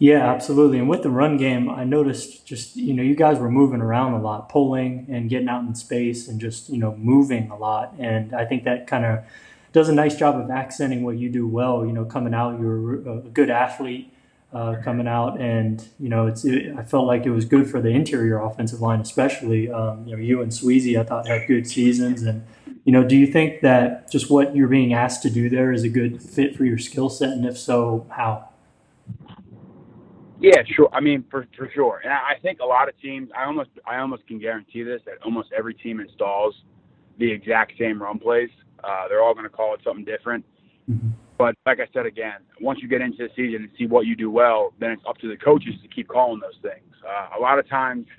Yeah, 0.00 0.30
absolutely. 0.32 0.78
And 0.78 0.88
with 0.88 1.02
the 1.02 1.10
run 1.10 1.36
game, 1.36 1.68
I 1.68 1.82
noticed 1.82 2.46
just, 2.46 2.76
you 2.76 2.94
know, 2.94 3.02
you 3.02 3.16
guys 3.16 3.40
were 3.40 3.50
moving 3.50 3.80
around 3.80 4.14
a 4.14 4.22
lot, 4.22 4.48
pulling 4.48 5.06
and 5.08 5.28
getting 5.28 5.48
out 5.48 5.64
in 5.64 5.74
space 5.74 6.28
and 6.28 6.40
just, 6.40 6.70
you 6.70 6.78
know, 6.78 6.94
moving 6.96 7.50
a 7.50 7.56
lot. 7.56 7.94
And 7.98 8.32
I 8.32 8.44
think 8.44 8.62
that 8.64 8.86
kind 8.86 9.04
of 9.04 9.24
does 9.72 9.88
a 9.88 9.92
nice 9.92 10.14
job 10.16 10.36
of 10.36 10.50
accenting 10.50 11.02
what 11.02 11.16
you 11.16 11.28
do 11.28 11.48
well. 11.48 11.84
You 11.84 11.92
know, 11.92 12.04
coming 12.04 12.32
out, 12.32 12.60
you're 12.60 13.10
a 13.10 13.20
good 13.22 13.50
athlete 13.50 14.12
uh, 14.52 14.76
coming 14.82 15.06
out. 15.06 15.40
And, 15.40 15.86
you 15.98 16.08
know, 16.08 16.26
it's, 16.26 16.44
it, 16.44 16.74
I 16.76 16.82
felt 16.82 17.06
like 17.06 17.26
it 17.26 17.30
was 17.30 17.44
good 17.44 17.70
for 17.70 17.80
the 17.80 17.90
interior 17.90 18.40
offensive 18.40 18.80
line, 18.80 19.00
especially. 19.00 19.70
Um, 19.70 20.06
you 20.06 20.16
know, 20.16 20.22
you 20.22 20.42
and 20.42 20.50
Sweezy, 20.50 20.98
I 20.98 21.04
thought 21.04 21.26
had 21.26 21.46
good 21.46 21.66
seasons. 21.66 22.22
And, 22.22 22.46
you 22.84 22.92
know, 22.92 23.04
do 23.04 23.16
you 23.16 23.26
think 23.26 23.60
that 23.60 24.10
just 24.10 24.30
what 24.30 24.56
you're 24.56 24.68
being 24.68 24.94
asked 24.94 25.22
to 25.22 25.30
do 25.30 25.48
there 25.48 25.72
is 25.72 25.84
a 25.84 25.88
good 25.88 26.22
fit 26.22 26.56
for 26.56 26.64
your 26.64 26.78
skill 26.78 27.10
set? 27.10 27.30
And 27.30 27.44
if 27.44 27.58
so, 27.58 28.06
how? 28.10 28.48
Yeah, 30.40 30.62
sure. 30.64 30.88
I 30.92 31.00
mean, 31.00 31.24
for 31.30 31.48
for 31.56 31.68
sure. 31.74 32.00
And 32.04 32.12
I 32.12 32.36
think 32.40 32.60
a 32.60 32.64
lot 32.64 32.88
of 32.88 32.98
teams, 33.00 33.28
I 33.36 33.44
almost 33.44 33.70
I 33.84 33.98
almost 33.98 34.26
can 34.28 34.38
guarantee 34.38 34.84
this 34.84 35.02
that 35.04 35.14
almost 35.24 35.50
every 35.52 35.74
team 35.74 35.98
installs 35.98 36.54
the 37.18 37.30
exact 37.30 37.72
same 37.76 38.00
run 38.00 38.20
plays. 38.20 38.50
Uh, 38.84 39.08
they're 39.08 39.20
all 39.20 39.34
going 39.34 39.44
to 39.44 39.50
call 39.50 39.74
it 39.74 39.80
something 39.82 40.04
different. 40.04 40.44
Mm-hmm. 40.88 41.08
But 41.38 41.54
like 41.64 41.78
I 41.78 41.86
said 41.94 42.04
again, 42.04 42.40
once 42.60 42.80
you 42.82 42.88
get 42.88 43.00
into 43.00 43.18
the 43.18 43.28
season 43.36 43.62
and 43.62 43.70
see 43.78 43.86
what 43.86 44.06
you 44.06 44.16
do 44.16 44.30
well, 44.30 44.74
then 44.80 44.90
it's 44.90 45.02
up 45.08 45.18
to 45.18 45.28
the 45.28 45.36
coaches 45.36 45.74
to 45.82 45.88
keep 45.88 46.08
calling 46.08 46.40
those 46.40 46.58
things. 46.60 46.92
Uh, 47.08 47.38
a 47.38 47.40
lot 47.40 47.60
of 47.60 47.68
times, 47.68 48.06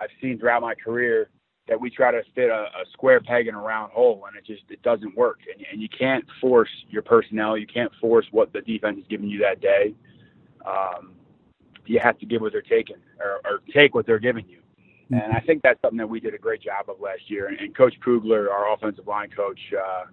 I've 0.00 0.08
seen 0.22 0.38
throughout 0.38 0.62
my 0.62 0.74
career 0.74 1.28
that 1.68 1.78
we 1.78 1.90
try 1.90 2.10
to 2.10 2.22
fit 2.34 2.48
a, 2.48 2.64
a 2.64 2.84
square 2.92 3.20
peg 3.20 3.46
in 3.46 3.54
a 3.54 3.60
round 3.60 3.92
hole, 3.92 4.24
and 4.26 4.36
it 4.36 4.46
just 4.46 4.62
it 4.70 4.80
doesn't 4.82 5.14
work. 5.14 5.40
And, 5.54 5.64
and 5.70 5.82
you 5.82 5.88
can't 5.88 6.24
force 6.40 6.70
your 6.88 7.02
personnel. 7.02 7.58
You 7.58 7.66
can't 7.66 7.92
force 8.00 8.26
what 8.30 8.52
the 8.54 8.62
defense 8.62 8.98
is 8.98 9.04
giving 9.10 9.28
you 9.28 9.40
that 9.40 9.60
day. 9.60 9.94
Um, 10.64 11.12
you 11.84 12.00
have 12.02 12.18
to 12.18 12.26
give 12.26 12.40
what 12.40 12.52
they're 12.52 12.62
taking 12.62 12.96
or, 13.18 13.40
or 13.44 13.60
take 13.74 13.94
what 13.94 14.06
they're 14.06 14.18
giving 14.18 14.46
you. 14.48 14.58
And 15.10 15.32
I 15.32 15.40
think 15.40 15.62
that's 15.62 15.80
something 15.80 15.98
that 15.98 16.08
we 16.08 16.20
did 16.20 16.34
a 16.34 16.38
great 16.38 16.62
job 16.62 16.88
of 16.88 17.00
last 17.00 17.22
year. 17.28 17.48
And, 17.48 17.58
and 17.58 17.74
Coach 17.74 17.94
Kugler, 18.04 18.50
our 18.50 18.72
offensive 18.72 19.06
line 19.06 19.30
coach, 19.30 19.60
uh, 19.72 20.04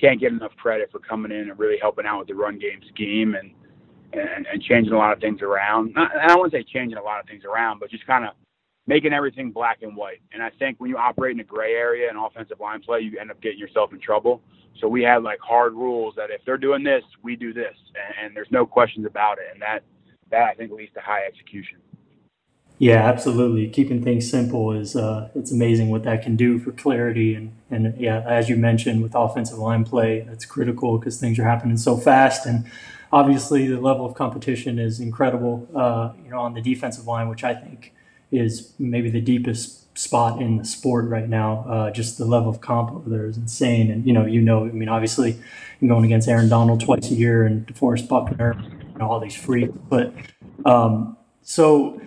can't 0.00 0.20
get 0.20 0.32
enough 0.32 0.54
credit 0.56 0.90
for 0.90 0.98
coming 0.98 1.32
in 1.32 1.50
and 1.50 1.58
really 1.58 1.78
helping 1.80 2.06
out 2.06 2.20
with 2.20 2.28
the 2.28 2.34
run 2.34 2.58
game 2.58 2.80
scheme 2.88 3.34
and 3.34 3.52
and, 4.12 4.46
and 4.46 4.62
changing 4.62 4.92
a 4.92 4.96
lot 4.96 5.12
of 5.12 5.20
things 5.20 5.42
around. 5.42 5.92
Not, 5.94 6.10
I 6.16 6.28
don't 6.28 6.38
want 6.38 6.52
to 6.52 6.58
say 6.58 6.64
changing 6.64 6.96
a 6.96 7.02
lot 7.02 7.20
of 7.20 7.26
things 7.26 7.44
around, 7.44 7.80
but 7.80 7.90
just 7.90 8.06
kind 8.06 8.24
of 8.24 8.34
making 8.86 9.12
everything 9.12 9.50
black 9.50 9.82
and 9.82 9.96
white. 9.96 10.20
And 10.32 10.42
I 10.42 10.50
think 10.58 10.80
when 10.80 10.90
you 10.90 10.96
operate 10.96 11.32
in 11.32 11.40
a 11.40 11.44
gray 11.44 11.72
area 11.72 12.08
in 12.08 12.16
offensive 12.16 12.60
line 12.60 12.80
play, 12.80 13.00
you 13.00 13.18
end 13.18 13.30
up 13.30 13.40
getting 13.42 13.58
yourself 13.58 13.92
in 13.92 14.00
trouble. 14.00 14.42
So 14.80 14.88
we 14.88 15.02
had 15.02 15.22
like 15.22 15.40
hard 15.40 15.74
rules 15.74 16.14
that 16.16 16.30
if 16.30 16.40
they're 16.44 16.58
doing 16.58 16.84
this, 16.84 17.02
we 17.22 17.34
do 17.34 17.52
this, 17.52 17.74
and, 17.94 18.26
and 18.26 18.36
there's 18.36 18.50
no 18.50 18.64
questions 18.64 19.06
about 19.06 19.38
it. 19.38 19.46
And 19.52 19.60
that 19.60 19.80
that 20.30 20.42
I 20.42 20.54
think 20.54 20.72
leads 20.72 20.92
to 20.94 21.00
high 21.00 21.24
execution. 21.26 21.78
Yeah, 22.78 23.08
absolutely. 23.08 23.68
Keeping 23.68 24.02
things 24.04 24.30
simple 24.30 24.72
is 24.72 24.96
uh, 24.96 25.30
it's 25.34 25.50
amazing 25.50 25.88
what 25.90 26.02
that 26.04 26.22
can 26.22 26.36
do 26.36 26.58
for 26.58 26.72
clarity 26.72 27.34
and 27.34 27.52
and 27.70 27.98
yeah, 27.98 28.22
as 28.26 28.48
you 28.48 28.56
mentioned 28.56 29.02
with 29.02 29.14
offensive 29.14 29.58
line 29.58 29.84
play, 29.84 30.20
that's 30.20 30.44
critical 30.44 30.98
because 30.98 31.18
things 31.18 31.38
are 31.38 31.44
happening 31.44 31.76
so 31.78 31.96
fast 31.96 32.46
and 32.46 32.66
obviously 33.12 33.66
the 33.66 33.80
level 33.80 34.04
of 34.04 34.14
competition 34.14 34.78
is 34.78 35.00
incredible. 35.00 35.66
Uh, 35.74 36.12
you 36.22 36.30
know, 36.30 36.38
on 36.38 36.54
the 36.54 36.60
defensive 36.60 37.06
line, 37.06 37.28
which 37.28 37.44
I 37.44 37.54
think 37.54 37.94
is 38.30 38.72
maybe 38.78 39.08
the 39.08 39.20
deepest 39.22 39.96
spot 39.98 40.42
in 40.42 40.58
the 40.58 40.64
sport 40.64 41.08
right 41.08 41.28
now. 41.28 41.64
Uh, 41.66 41.90
just 41.90 42.18
the 42.18 42.26
level 42.26 42.50
of 42.50 42.60
comp 42.60 42.90
over 42.92 43.08
there 43.08 43.26
is 43.26 43.38
insane, 43.38 43.90
and 43.90 44.06
you 44.06 44.12
know, 44.12 44.26
you 44.26 44.42
know, 44.42 44.66
I 44.66 44.70
mean, 44.72 44.88
obviously, 44.88 45.38
going 45.86 46.04
against 46.04 46.28
Aaron 46.28 46.48
Donald 46.48 46.80
twice 46.82 47.10
a 47.10 47.14
year 47.14 47.46
and 47.46 47.66
DeForest 47.66 48.08
Buckner 48.08 48.56
know, 48.98 49.08
all 49.10 49.20
these 49.20 49.36
freaks. 49.36 49.72
But 49.88 50.12
um, 50.64 51.16
so, 51.42 52.00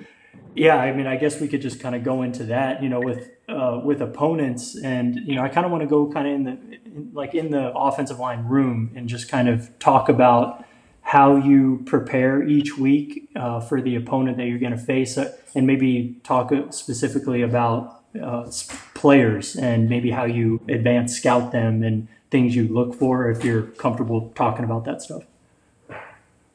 yeah, 0.55 0.75
I 0.75 0.91
mean, 0.93 1.07
I 1.07 1.15
guess 1.15 1.39
we 1.39 1.47
could 1.47 1.61
just 1.61 1.79
kind 1.79 1.95
of 1.95 2.03
go 2.03 2.21
into 2.21 2.43
that, 2.45 2.81
you 2.83 2.89
know, 2.89 2.99
with 2.99 3.29
uh, 3.47 3.81
with 3.83 4.01
opponents, 4.01 4.77
and 4.77 5.15
you 5.27 5.35
know, 5.35 5.43
I 5.43 5.49
kind 5.49 5.65
of 5.65 5.71
want 5.71 5.81
to 5.81 5.87
go 5.87 6.11
kind 6.11 6.27
of 6.27 6.33
in 6.33 6.43
the 6.43 6.51
in, 6.85 7.11
like 7.13 7.33
in 7.35 7.51
the 7.51 7.71
offensive 7.73 8.19
line 8.19 8.45
room 8.45 8.91
and 8.95 9.07
just 9.07 9.29
kind 9.29 9.47
of 9.49 9.77
talk 9.79 10.09
about 10.09 10.65
how 11.01 11.35
you 11.35 11.81
prepare 11.85 12.47
each 12.47 12.77
week 12.77 13.29
uh, 13.35 13.59
for 13.59 13.81
the 13.81 13.95
opponent 13.95 14.37
that 14.37 14.45
you're 14.45 14.59
going 14.59 14.71
to 14.71 14.77
face, 14.77 15.17
uh, 15.17 15.35
and 15.55 15.65
maybe 15.65 16.19
talk 16.23 16.51
specifically 16.71 17.41
about 17.41 18.03
uh, 18.21 18.49
players 18.93 19.55
and 19.55 19.89
maybe 19.89 20.11
how 20.11 20.25
you 20.25 20.61
advance 20.67 21.15
scout 21.15 21.51
them 21.51 21.83
and 21.83 22.07
things 22.31 22.55
you 22.55 22.67
look 22.67 22.93
for 22.93 23.29
if 23.29 23.43
you're 23.43 23.63
comfortable 23.63 24.31
talking 24.35 24.63
about 24.63 24.85
that 24.85 25.01
stuff. 25.01 25.23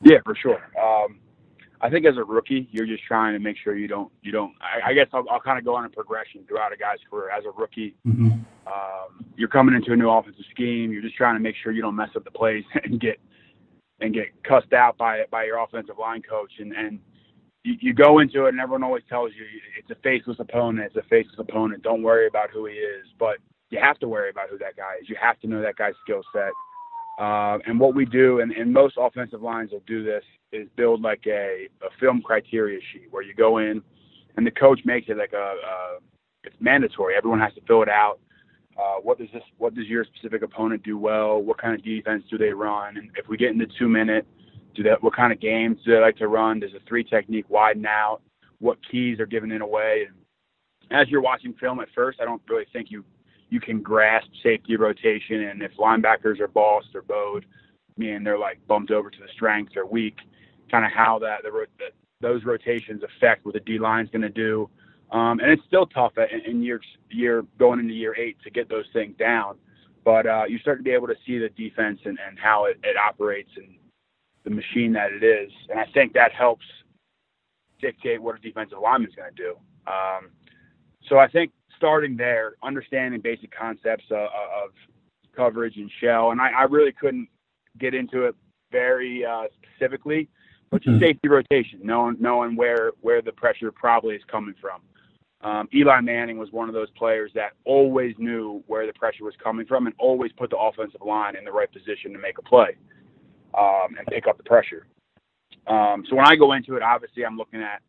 Yeah, 0.02 0.18
for 0.24 0.34
sure. 0.34 0.62
Um, 0.80 1.18
I 1.85 1.91
think 1.91 2.07
as 2.07 2.17
a 2.17 2.25
rookie, 2.25 2.67
you're 2.73 2.87
just 2.87 3.05
trying 3.05 3.35
to 3.35 3.38
make 3.38 3.59
sure 3.62 3.76
you 3.76 3.88
don't 3.88 4.11
you 4.23 4.33
don't. 4.33 4.55
I, 4.59 4.91
I 4.91 4.95
guess 4.95 5.07
I'll, 5.12 5.26
I'll 5.31 5.41
kind 5.41 5.59
of 5.59 5.67
go 5.67 5.75
on 5.76 5.85
a 5.85 5.91
progression 5.91 6.43
throughout 6.49 6.73
a 6.73 6.79
guy's 6.79 6.97
career. 7.11 7.29
As 7.29 7.45
a 7.45 7.50
rookie, 7.50 7.95
mm-hmm. 8.07 8.31
um, 8.67 9.26
you're 9.37 9.50
coming 9.50 9.75
into 9.75 9.93
a 9.93 9.97
new 9.97 10.09
offensive 10.09 10.47
scheme. 10.50 10.91
You're 10.93 11.03
just 11.03 11.14
trying 11.14 11.35
to 11.35 11.41
make 11.41 11.57
sure 11.62 11.73
you 11.73 11.83
don't 11.83 11.95
mess 11.95 12.09
up 12.17 12.25
the 12.25 12.31
plays 12.31 12.64
and 12.85 12.99
get 12.99 13.21
and 14.00 14.14
get 14.14 14.29
cussed 14.45 14.73
out 14.73 14.97
by 14.97 15.25
by 15.31 15.45
your 15.45 15.62
offensive 15.62 15.99
line 15.99 16.23
coach. 16.23 16.53
And 16.59 16.73
and 16.73 17.00
you, 17.64 17.75
you 17.79 17.93
go 17.93 18.21
into 18.21 18.47
it, 18.47 18.50
and 18.50 18.61
everyone 18.61 18.83
always 18.83 19.05
tells 19.11 19.33
you 19.37 19.45
it's 19.79 19.91
a 19.91 20.03
faceless 20.03 20.38
opponent. 20.41 20.87
It's 20.87 20.97
a 20.97 21.09
faceless 21.11 21.37
opponent. 21.38 21.83
Don't 21.83 22.03
worry 22.03 22.26
about 22.26 22.49
who 22.49 22.64
he 22.64 22.76
is, 22.76 23.05
but 23.19 23.37
you 23.69 23.79
have 23.79 23.99
to 23.99 24.09
worry 24.09 24.31
about 24.31 24.49
who 24.49 24.57
that 24.57 24.75
guy 24.75 24.95
is. 25.03 25.11
You 25.11 25.17
have 25.21 25.38
to 25.41 25.49
know 25.49 25.61
that 25.61 25.76
guy's 25.76 25.95
skill 26.03 26.23
set. 26.33 26.53
Uh, 27.18 27.59
and 27.66 27.78
what 27.78 27.94
we 27.94 28.04
do, 28.04 28.40
and, 28.40 28.50
and 28.52 28.73
most 28.73 28.97
offensive 28.99 29.40
lines 29.40 29.71
will 29.71 29.83
do 29.87 30.02
this, 30.02 30.25
is 30.52 30.68
build 30.76 31.00
like 31.00 31.23
a, 31.26 31.68
a 31.83 31.88
film 32.00 32.23
criteria 32.23 32.80
sheet 32.92 33.06
where 33.11 33.23
you 33.23 33.35
go 33.35 33.59
in 33.59 33.83
and 34.37 34.47
the 34.47 34.50
coach 34.50 34.80
makes 34.85 35.09
it 35.09 35.16
like 35.16 35.33
a, 35.33 35.37
a 35.37 35.99
it's 36.44 36.56
mandatory. 36.61 37.14
Everyone 37.16 37.40
has 37.40 37.54
to 37.54 37.61
fill 37.66 37.83
it 37.83 37.88
out. 37.88 38.18
Uh, 38.76 38.97
what 39.02 39.18
does 39.18 39.28
this? 39.33 39.42
What 39.59 39.75
does 39.75 39.87
your 39.87 40.04
specific 40.04 40.42
opponent 40.42 40.83
do 40.83 40.99
well? 40.99 41.40
What 41.40 41.59
kind 41.59 41.75
of 41.75 41.85
defense 41.85 42.25
do 42.30 42.37
they 42.37 42.50
run? 42.50 42.97
And 42.97 43.11
if 43.16 43.28
we 43.28 43.37
get 43.37 43.50
into 43.50 43.66
two 43.78 43.88
minute, 43.88 44.26
do 44.75 44.83
that? 44.83 45.02
What 45.02 45.14
kind 45.14 45.33
of 45.33 45.40
games 45.40 45.78
do 45.85 45.92
they 45.92 46.00
like 46.00 46.16
to 46.16 46.28
run? 46.28 46.61
Does 46.61 46.75
a 46.75 46.80
three 46.88 47.04
technique 47.04 47.49
widen 47.49 47.87
out? 47.87 48.21
What 48.59 48.78
keys 48.90 49.21
are 49.21 49.26
given 49.26 49.52
in 49.52 49.62
away? 49.62 50.06
And 50.09 51.00
as 51.00 51.09
you're 51.09 51.23
watching 51.23 51.54
film 51.54 51.80
at 51.80 51.88
first, 51.94 52.18
I 52.21 52.25
don't 52.25 52.42
really 52.49 52.66
think 52.73 52.90
you 52.90 53.04
you 53.54 53.61
can 53.61 53.80
grasp 53.80 54.26
safety 54.42 54.75
rotation 54.75 55.44
and 55.44 55.62
if 55.62 55.70
linebackers 55.78 56.40
are 56.40 56.49
bossed 56.49 56.88
or 56.92 57.02
bowed, 57.02 57.46
meaning 57.96 58.25
they're 58.25 58.37
like 58.37 58.58
bumped 58.66 58.90
over 58.90 59.11
to 59.11 59.18
the 59.20 59.28
strength 59.32 59.76
or 59.76 59.87
weak, 59.87 60.16
kind 60.73 60.84
of 60.84 60.90
how 60.90 61.20
that 61.20 61.44
the, 61.44 61.50
the 61.78 61.84
those 62.20 62.44
rotations 62.44 63.02
affect 63.04 63.44
what 63.44 63.54
the 63.54 63.61
D 63.61 63.78
line's 63.78 64.11
going 64.11 64.23
to 64.23 64.28
do. 64.28 64.68
Um, 65.12 65.38
and 65.38 65.52
it's 65.52 65.62
still 65.68 65.87
tough 65.87 66.14
in, 66.18 66.40
in 66.50 66.62
year 66.64 66.80
year 67.11 67.44
going 67.56 67.78
into 67.78 67.94
year 67.94 68.16
eight 68.18 68.37
to 68.42 68.50
get 68.50 68.68
those 68.68 68.87
things 68.92 69.14
down. 69.18 69.54
But 70.04 70.26
uh, 70.26 70.44
you 70.49 70.58
start 70.58 70.78
to 70.80 70.82
be 70.82 70.90
able 70.90 71.06
to 71.06 71.14
see 71.25 71.38
the 71.38 71.50
defense 71.50 72.00
and, 72.04 72.18
and 72.26 72.37
how 72.37 72.64
it, 72.64 72.80
it 72.82 72.96
operates 72.96 73.50
and 73.56 73.76
the 74.42 74.50
machine 74.50 74.92
that 74.94 75.12
it 75.12 75.23
is. 75.23 75.52
And 75.70 75.78
I 75.78 75.87
think 75.94 76.12
that 76.14 76.32
helps 76.32 76.66
dictate 77.80 78.20
what 78.20 78.34
a 78.34 78.40
defensive 78.40 78.78
lineman's 78.82 79.14
going 79.14 79.32
to 79.32 79.42
do. 79.42 79.54
Um, 79.87 80.30
so 81.08 81.18
I 81.18 81.28
think 81.28 81.52
starting 81.85 82.17
there, 82.17 82.55
understanding 82.62 83.21
basic 83.21 83.55
concepts 83.55 84.05
of, 84.11 84.17
of 84.17 84.71
coverage 85.37 85.76
and 85.76 85.91
shell, 86.00 86.31
and 86.31 86.41
I, 86.41 86.49
I, 86.49 86.62
really 86.62 86.93
couldn't 86.93 87.29
get 87.79 87.93
into 87.93 88.25
it 88.25 88.35
very 88.73 89.23
uh, 89.23 89.45
specifically, 89.59 90.31
but 90.71 90.83
just 90.83 90.95
mm-hmm. 90.95 91.05
safety 91.05 91.29
rotation, 91.29 91.81
knowing 91.83 92.17
knowing 92.19 92.57
where 92.57 92.93
where 93.03 93.21
the 93.21 93.33
pressure 93.33 93.71
probably 93.71 94.14
is 94.14 94.23
coming 94.31 94.55
from. 94.62 94.81
Um, 95.43 95.69
Eli 95.75 96.00
Manning 96.00 96.38
was 96.38 96.50
one 96.53 96.71
of 96.71 96.75
those 96.75 96.88
players 96.97 97.31
that 97.35 97.53
always 97.67 98.14
knew 98.17 98.64
where 98.67 98.87
the 98.87 98.95
pressure 98.95 99.25
was 99.25 99.35
coming 99.43 99.67
from 99.67 99.87
and 99.87 99.95
always 99.99 100.33
put 100.33 100.49
the 100.49 100.57
offensive 100.57 101.03
line 101.05 101.37
in 101.37 101.45
the 101.45 101.53
right 101.53 101.71
position 101.71 102.14
to 102.14 102.19
make 102.19 102.38
a 102.38 102.43
play 102.43 102.76
um, 103.59 103.95
and 103.99 104.07
pick 104.07 104.26
up 104.26 104.38
the 104.38 104.43
pressure. 104.43 104.87
Um, 105.67 106.03
so 106.09 106.17
when 106.17 106.26
I 106.26 106.35
go 106.35 106.55
into 106.55 106.76
it, 106.76 106.83
obviously 106.83 107.26
I'm 107.26 107.37
looking 107.37 107.61
at 107.61 107.83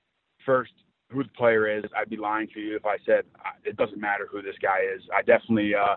first 0.46 0.74
who 1.16 1.24
the 1.24 1.30
player 1.30 1.68
is. 1.68 1.84
I'd 1.96 2.10
be 2.10 2.18
lying 2.18 2.48
to 2.54 2.60
you 2.60 2.76
if 2.76 2.86
I 2.86 2.98
said 3.06 3.24
uh, 3.44 3.50
it 3.64 3.78
doesn't 3.78 4.00
matter 4.00 4.28
who 4.32 4.42
this 4.42 4.56
guy 4.62 4.82
is. 4.96 5.02
I 5.16 5.22
definitely 5.22 5.74
uh, 5.74 5.96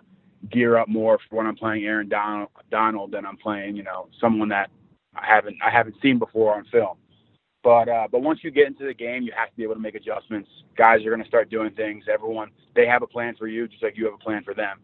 gear 0.50 0.76
up 0.76 0.88
more 0.88 1.18
for 1.28 1.36
when 1.36 1.46
I'm 1.46 1.56
playing 1.56 1.84
Aaron 1.84 2.08
Donald, 2.08 2.48
Donald 2.70 3.12
than 3.12 3.26
I'm 3.26 3.36
playing, 3.36 3.76
you 3.76 3.82
know, 3.82 4.08
someone 4.20 4.48
that 4.48 4.70
I 5.14 5.26
haven't 5.26 5.56
I 5.64 5.70
haven't 5.70 5.96
seen 6.00 6.18
before 6.18 6.54
on 6.54 6.64
film. 6.66 6.96
But 7.62 7.88
uh, 7.88 8.08
but 8.10 8.22
once 8.22 8.40
you 8.42 8.50
get 8.50 8.66
into 8.66 8.86
the 8.86 8.94
game, 8.94 9.22
you 9.22 9.32
have 9.36 9.50
to 9.50 9.56
be 9.56 9.64
able 9.64 9.74
to 9.74 9.80
make 9.80 9.94
adjustments. 9.94 10.48
Guys 10.76 11.04
are 11.04 11.10
going 11.10 11.22
to 11.22 11.28
start 11.28 11.50
doing 11.50 11.72
things. 11.72 12.04
Everyone 12.10 12.50
they 12.74 12.86
have 12.86 13.02
a 13.02 13.06
plan 13.06 13.34
for 13.36 13.48
you, 13.48 13.66
just 13.68 13.82
like 13.82 13.96
you 13.96 14.04
have 14.04 14.14
a 14.14 14.18
plan 14.18 14.44
for 14.44 14.54
them. 14.54 14.78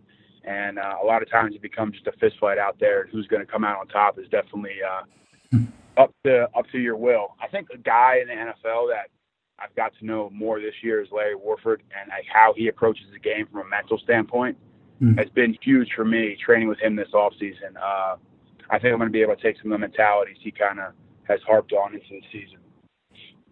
And 0.44 0.78
uh, 0.78 0.96
a 1.02 1.06
lot 1.06 1.22
of 1.22 1.30
times 1.30 1.54
it 1.54 1.62
becomes 1.62 1.94
just 1.94 2.06
a 2.06 2.12
fist 2.18 2.36
fight 2.38 2.58
out 2.58 2.78
there. 2.78 3.08
Who's 3.10 3.26
going 3.28 3.44
to 3.44 3.50
come 3.50 3.64
out 3.64 3.78
on 3.78 3.86
top 3.88 4.18
is 4.18 4.28
definitely 4.28 4.76
uh, 4.82 5.58
up 5.96 6.12
to 6.24 6.48
up 6.54 6.66
to 6.72 6.78
your 6.78 6.96
will. 6.96 7.36
I 7.40 7.48
think 7.48 7.68
a 7.72 7.78
guy 7.78 8.18
in 8.20 8.28
the 8.28 8.34
NFL 8.34 8.88
that 8.90 9.08
I've 9.58 9.74
got 9.76 9.92
to 9.98 10.06
know 10.06 10.30
more 10.30 10.60
this 10.60 10.74
year 10.82 11.02
is 11.02 11.08
Larry 11.12 11.34
Warford 11.34 11.82
and 11.98 12.10
like 12.10 12.24
how 12.32 12.54
he 12.56 12.68
approaches 12.68 13.06
the 13.12 13.18
game 13.18 13.46
from 13.50 13.60
a 13.60 13.68
mental 13.68 13.98
standpoint 13.98 14.56
mm. 15.00 15.18
has 15.18 15.28
been 15.30 15.56
huge 15.62 15.90
for 15.94 16.04
me 16.04 16.36
training 16.44 16.68
with 16.68 16.78
him 16.80 16.96
this 16.96 17.12
off 17.14 17.32
season. 17.38 17.76
Uh, 17.80 18.16
I 18.70 18.78
think 18.78 18.92
I'm 18.92 18.98
going 18.98 19.08
to 19.08 19.12
be 19.12 19.22
able 19.22 19.36
to 19.36 19.42
take 19.42 19.56
some 19.60 19.72
of 19.72 19.80
the 19.80 19.86
mentalities 19.86 20.38
he 20.40 20.50
kind 20.50 20.80
of 20.80 20.92
has 21.24 21.40
harped 21.46 21.72
on 21.72 21.94
into 21.94 22.06
the 22.10 22.22
season. 22.32 22.58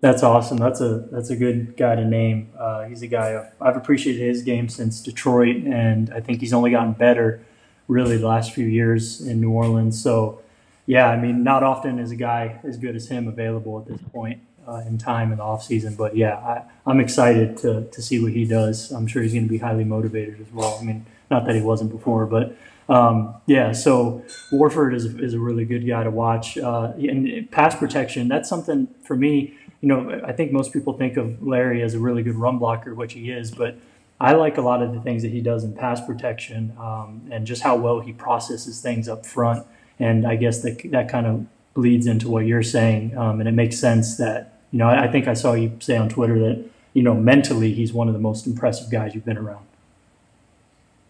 That's 0.01 0.25
awesome. 0.25 0.57
That's 0.57 0.81
a 0.81 1.07
that's 1.13 1.31
a 1.31 1.37
good 1.37 1.77
guy 1.77 1.95
to 1.95 2.05
name. 2.05 2.51
Uh, 2.59 2.85
he's 2.85 3.03
a 3.03 3.07
guy 3.07 3.37
I've, 3.39 3.69
I've 3.69 3.77
appreciated 3.77 4.21
his 4.21 4.43
game 4.43 4.69
since 4.69 5.01
Detroit, 5.01 5.59
and 5.59 6.13
I 6.13 6.19
think 6.19 6.41
he's 6.41 6.53
only 6.53 6.73
gotten 6.73 6.95
better 6.95 7.41
really 7.87 8.17
the 8.17 8.27
last 8.27 8.53
few 8.53 8.67
years 8.67 9.21
in 9.21 9.41
New 9.41 9.51
Orleans. 9.51 10.03
So, 10.03 10.43
yeah, 10.87 11.09
I 11.09 11.21
mean, 11.21 11.45
not 11.45 11.63
often 11.63 12.01
is 12.01 12.11
a 12.11 12.17
guy 12.17 12.59
as 12.65 12.79
good 12.79 12.97
as 12.97 13.09
him 13.09 13.29
available 13.29 13.79
at 13.79 13.87
this 13.87 14.01
point 14.13 14.41
uh, 14.67 14.83
in 14.87 14.99
time 14.99 15.33
in 15.33 15.39
the 15.39 15.45
off 15.45 15.65
season. 15.65 15.95
But 15.95 16.17
yeah, 16.17 16.65
I, 16.87 16.91
am 16.91 17.01
excited 17.01 17.57
to 17.59 17.89
to 17.91 18.03
see 18.03 18.23
what 18.23 18.33
he 18.33 18.45
does. 18.45 18.91
I'm 18.91 19.07
sure 19.07 19.23
he's 19.23 19.33
going 19.33 19.45
to 19.45 19.51
be 19.51 19.59
highly 19.59 19.85
motivated 19.85 20.41
as 20.41 20.53
well. 20.53 20.79
I 20.81 20.85
mean, 20.85 21.07
not 21.31 21.47
that 21.47 21.55
he 21.55 21.63
wasn't 21.63 21.91
before, 21.91 22.27
but 22.27 22.57
um, 22.89 23.35
yeah, 23.47 23.73
so 23.73 24.25
Warford 24.51 24.95
is, 24.95 25.07
is 25.07 25.35
a 25.35 25.41
really 25.41 25.65
good 25.65 25.87
guy 25.87 26.05
to 26.05 26.11
watch. 26.11 26.59
Uh, 26.59 26.93
and 26.99 27.51
pass 27.51 27.75
protection, 27.75 28.29
that's 28.29 28.49
something 28.49 28.89
for 29.03 29.17
me. 29.17 29.55
You 29.81 29.89
know, 29.89 30.21
I 30.25 30.33
think 30.33 30.53
most 30.53 30.73
people 30.73 30.93
think 30.93 31.17
of 31.17 31.43
Larry 31.43 31.83
as 31.83 31.95
a 31.95 31.99
really 31.99 32.23
good 32.23 32.37
run 32.37 32.59
blocker, 32.59 32.95
which 32.95 33.15
he 33.15 33.31
is, 33.31 33.51
but 33.51 33.79
I 34.21 34.35
like 34.35 34.57
a 34.57 34.61
lot 34.61 34.83
of 34.83 34.95
the 34.95 35.01
things 35.01 35.23
that 35.23 35.33
he 35.33 35.41
does 35.41 35.65
in 35.65 35.75
pass 35.75 36.05
protection 36.05 36.77
um, 36.79 37.23
and 37.33 37.47
just 37.47 37.63
how 37.63 37.77
well 37.77 38.01
he 38.01 38.13
processes 38.13 38.81
things 38.81 39.09
up 39.09 39.27
front. 39.27 39.67
And 39.99 40.27
I 40.27 40.37
guess 40.37 40.63
that 40.63 40.81
that 40.93 41.09
kind 41.09 41.27
of 41.27 41.47
bleeds 41.75 42.07
into 42.07 42.29
what 42.29 42.47
you're 42.47 42.63
saying, 42.63 43.17
um, 43.17 43.41
and 43.41 43.49
it 43.49 43.53
makes 43.53 43.79
sense 43.79 44.17
that 44.17 44.61
you 44.71 44.79
know 44.79 44.89
I, 44.89 45.05
I 45.05 45.09
think 45.13 45.29
I 45.29 45.35
saw 45.35 45.55
you 45.55 45.77
say 45.81 45.97
on 45.97 46.09
Twitter 46.09 46.39
that 46.39 46.65
you 46.95 47.03
know 47.03 47.15
mentally 47.15 47.73
he's 47.73 47.93
one 47.93 48.09
of 48.09 48.15
the 48.15 48.21
most 48.21 48.47
impressive 48.47 48.91
guys 48.91 49.15
you've 49.15 49.25
been 49.25 49.39
around. 49.39 49.67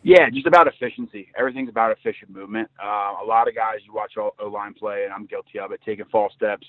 Yeah, 0.04 0.28
just 0.31 0.47
about 0.47 0.66
efficiency. 0.66 1.28
Everything's 1.38 1.69
about 1.69 1.92
efficient 1.92 2.31
movement. 2.31 2.69
Uh, 2.83 3.14
a 3.23 3.25
lot 3.25 3.47
of 3.47 3.54
guys 3.54 3.78
you 3.85 3.92
watch 3.92 4.14
O 4.19 4.33
line 4.49 4.75
play, 4.75 5.04
and 5.04 5.12
I'm 5.12 5.26
guilty 5.26 5.61
of 5.61 5.71
it, 5.71 5.81
taking 5.85 6.04
false 6.07 6.33
steps, 6.35 6.66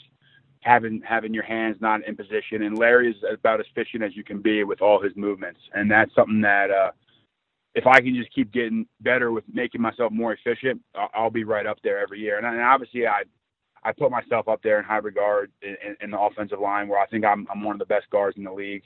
having 0.62 1.02
having 1.04 1.34
your 1.34 1.44
hands 1.44 1.78
not 1.82 2.06
in 2.08 2.16
position. 2.16 2.64
And 2.64 2.78
Larry 2.78 3.10
is 3.10 3.18
about 3.32 3.60
as 3.60 3.66
efficient 3.76 4.04
as 4.04 4.16
you 4.16 4.24
can 4.24 4.42
be 4.42 4.64
with 4.64 4.82
all 4.82 5.02
his 5.02 5.14
movements, 5.16 5.60
and 5.74 5.90
that's 5.90 6.14
something 6.14 6.42
that 6.42 6.70
uh, 6.70 6.92
if 7.76 7.88
I 7.88 8.02
can 8.02 8.16
just 8.16 8.34
keep 8.34 8.52
getting 8.52 8.86
better 9.02 9.32
with 9.32 9.44
making 9.52 9.82
myself 9.82 10.12
more 10.12 10.34
efficient, 10.34 10.82
I'll, 10.96 11.10
I'll 11.14 11.30
be 11.32 11.44
right 11.44 11.66
up 11.66 11.80
there 11.84 12.00
every 12.00 12.20
year. 12.20 12.38
And, 12.38 12.46
and 12.46 12.62
obviously, 12.62 13.08
I 13.08 13.24
I 13.86 13.92
put 13.92 14.12
myself 14.12 14.48
up 14.48 14.62
there 14.64 14.80
in 14.80 14.86
high 14.86 14.98
regard 14.98 15.52
in, 15.62 15.76
in, 16.02 16.12
the 16.12 16.20
offensive 16.20 16.60
line, 16.60 16.88
where 16.88 17.00
I 17.00 17.06
think 17.08 17.26
I'm 17.26 17.48
I'm 17.52 17.64
one 17.64 17.76
of 17.76 17.80
the 17.80 17.86
best 17.86 18.10
guards 18.10 18.38
in 18.38 18.44
the 18.44 18.52
league. 18.52 18.84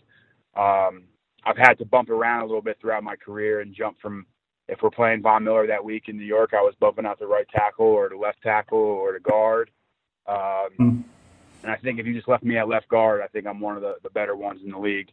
Um, 0.56 1.04
I've 1.46 1.58
had 1.58 1.78
to 1.80 1.86
bump 1.86 2.10
around 2.10 2.42
a 2.42 2.46
little 2.46 2.62
bit 2.62 2.78
throughout 2.82 3.04
my 3.04 3.16
career 3.16 3.62
and 3.62 3.74
jump 3.74 3.98
from 4.02 4.26
if 4.68 4.80
we're 4.82 4.90
playing 4.90 5.22
Von 5.22 5.44
Miller 5.44 5.66
that 5.68 5.84
week 5.84 6.04
in 6.08 6.18
New 6.18 6.26
York, 6.26 6.52
I 6.54 6.62
was 6.62 6.74
bumping 6.80 7.06
out 7.06 7.20
the 7.20 7.28
right 7.28 7.48
tackle 7.50 7.86
or 7.86 8.10
the 8.10 8.18
left 8.18 8.42
tackle 8.42 8.78
or 8.78 9.14
the 9.14 9.20
guard. 9.20 9.72
Um, 10.28 10.70
mm 10.80 11.04
And 11.64 11.72
I 11.72 11.78
think 11.78 12.00
if 12.00 12.06
you 12.06 12.14
just 12.14 12.28
left 12.28 12.44
me 12.44 12.58
at 12.58 12.68
left 12.68 12.88
guard, 12.90 13.22
I 13.22 13.28
think 13.28 13.48
I'm 13.48 13.60
one 13.60 13.76
of 13.76 13.82
the, 13.82 13.96
the 14.04 14.10
better 14.10 14.36
ones 14.36 14.62
in 14.64 14.72
the 14.72 14.80
league. 14.80 15.10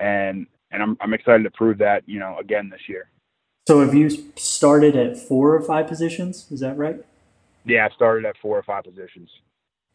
And 0.00 0.46
and 0.70 0.82
I'm 0.82 0.96
I'm 1.00 1.14
excited 1.14 1.44
to 1.44 1.50
prove 1.50 1.78
that 1.78 2.02
you 2.06 2.18
know 2.18 2.36
again 2.38 2.68
this 2.68 2.88
year. 2.88 3.10
So 3.68 3.80
have 3.80 3.94
you 3.94 4.10
started 4.36 4.96
at 4.96 5.16
four 5.16 5.54
or 5.54 5.62
five 5.62 5.86
positions? 5.86 6.50
Is 6.50 6.60
that 6.60 6.76
right? 6.76 7.04
Yeah, 7.64 7.88
I 7.90 7.94
started 7.94 8.24
at 8.26 8.36
four 8.42 8.58
or 8.58 8.62
five 8.62 8.84
positions. 8.84 9.30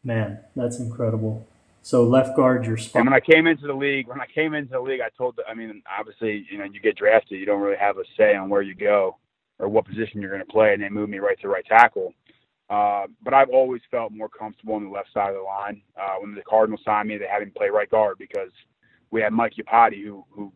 Man, 0.02 0.40
that's 0.56 0.80
incredible. 0.80 1.46
So 1.82 2.04
left 2.04 2.36
guard, 2.36 2.66
your 2.66 2.76
spot. 2.76 3.00
And 3.00 3.10
when 3.10 3.14
I 3.14 3.20
came 3.20 3.46
into 3.46 3.66
the 3.66 3.74
league, 3.74 4.08
when 4.08 4.20
I 4.20 4.26
came 4.26 4.54
into 4.54 4.72
the 4.72 4.80
league, 4.80 5.00
I 5.00 5.08
told. 5.16 5.36
The, 5.36 5.46
I 5.46 5.54
mean, 5.54 5.82
obviously, 5.98 6.46
you 6.50 6.58
know, 6.58 6.64
you 6.64 6.80
get 6.80 6.96
drafted, 6.96 7.38
you 7.38 7.46
don't 7.46 7.60
really 7.60 7.78
have 7.78 7.98
a 7.98 8.04
say 8.16 8.34
on 8.34 8.48
where 8.50 8.62
you 8.62 8.74
go 8.74 9.16
or 9.58 9.68
what 9.68 9.86
position 9.86 10.20
you're 10.20 10.30
going 10.30 10.44
to 10.44 10.52
play, 10.52 10.72
and 10.72 10.82
they 10.82 10.88
moved 10.88 11.10
me 11.10 11.18
right 11.18 11.38
to 11.40 11.48
right 11.48 11.64
tackle. 11.66 12.12
Uh, 12.68 13.06
but 13.22 13.34
I've 13.34 13.50
always 13.50 13.82
felt 13.90 14.12
more 14.12 14.28
comfortable 14.28 14.74
on 14.74 14.84
the 14.84 14.90
left 14.90 15.12
side 15.12 15.30
of 15.30 15.36
the 15.36 15.42
line. 15.42 15.82
Uh, 16.00 16.14
when 16.20 16.34
the 16.34 16.42
Cardinals 16.42 16.82
signed 16.84 17.08
me, 17.08 17.18
they 17.18 17.26
had 17.26 17.42
me 17.42 17.50
play 17.54 17.68
right 17.68 17.90
guard 17.90 18.16
because 18.18 18.50
we 19.10 19.20
had 19.20 19.32
Mike 19.32 19.54
Iupati 19.58 20.04
who 20.04 20.24
who 20.30 20.52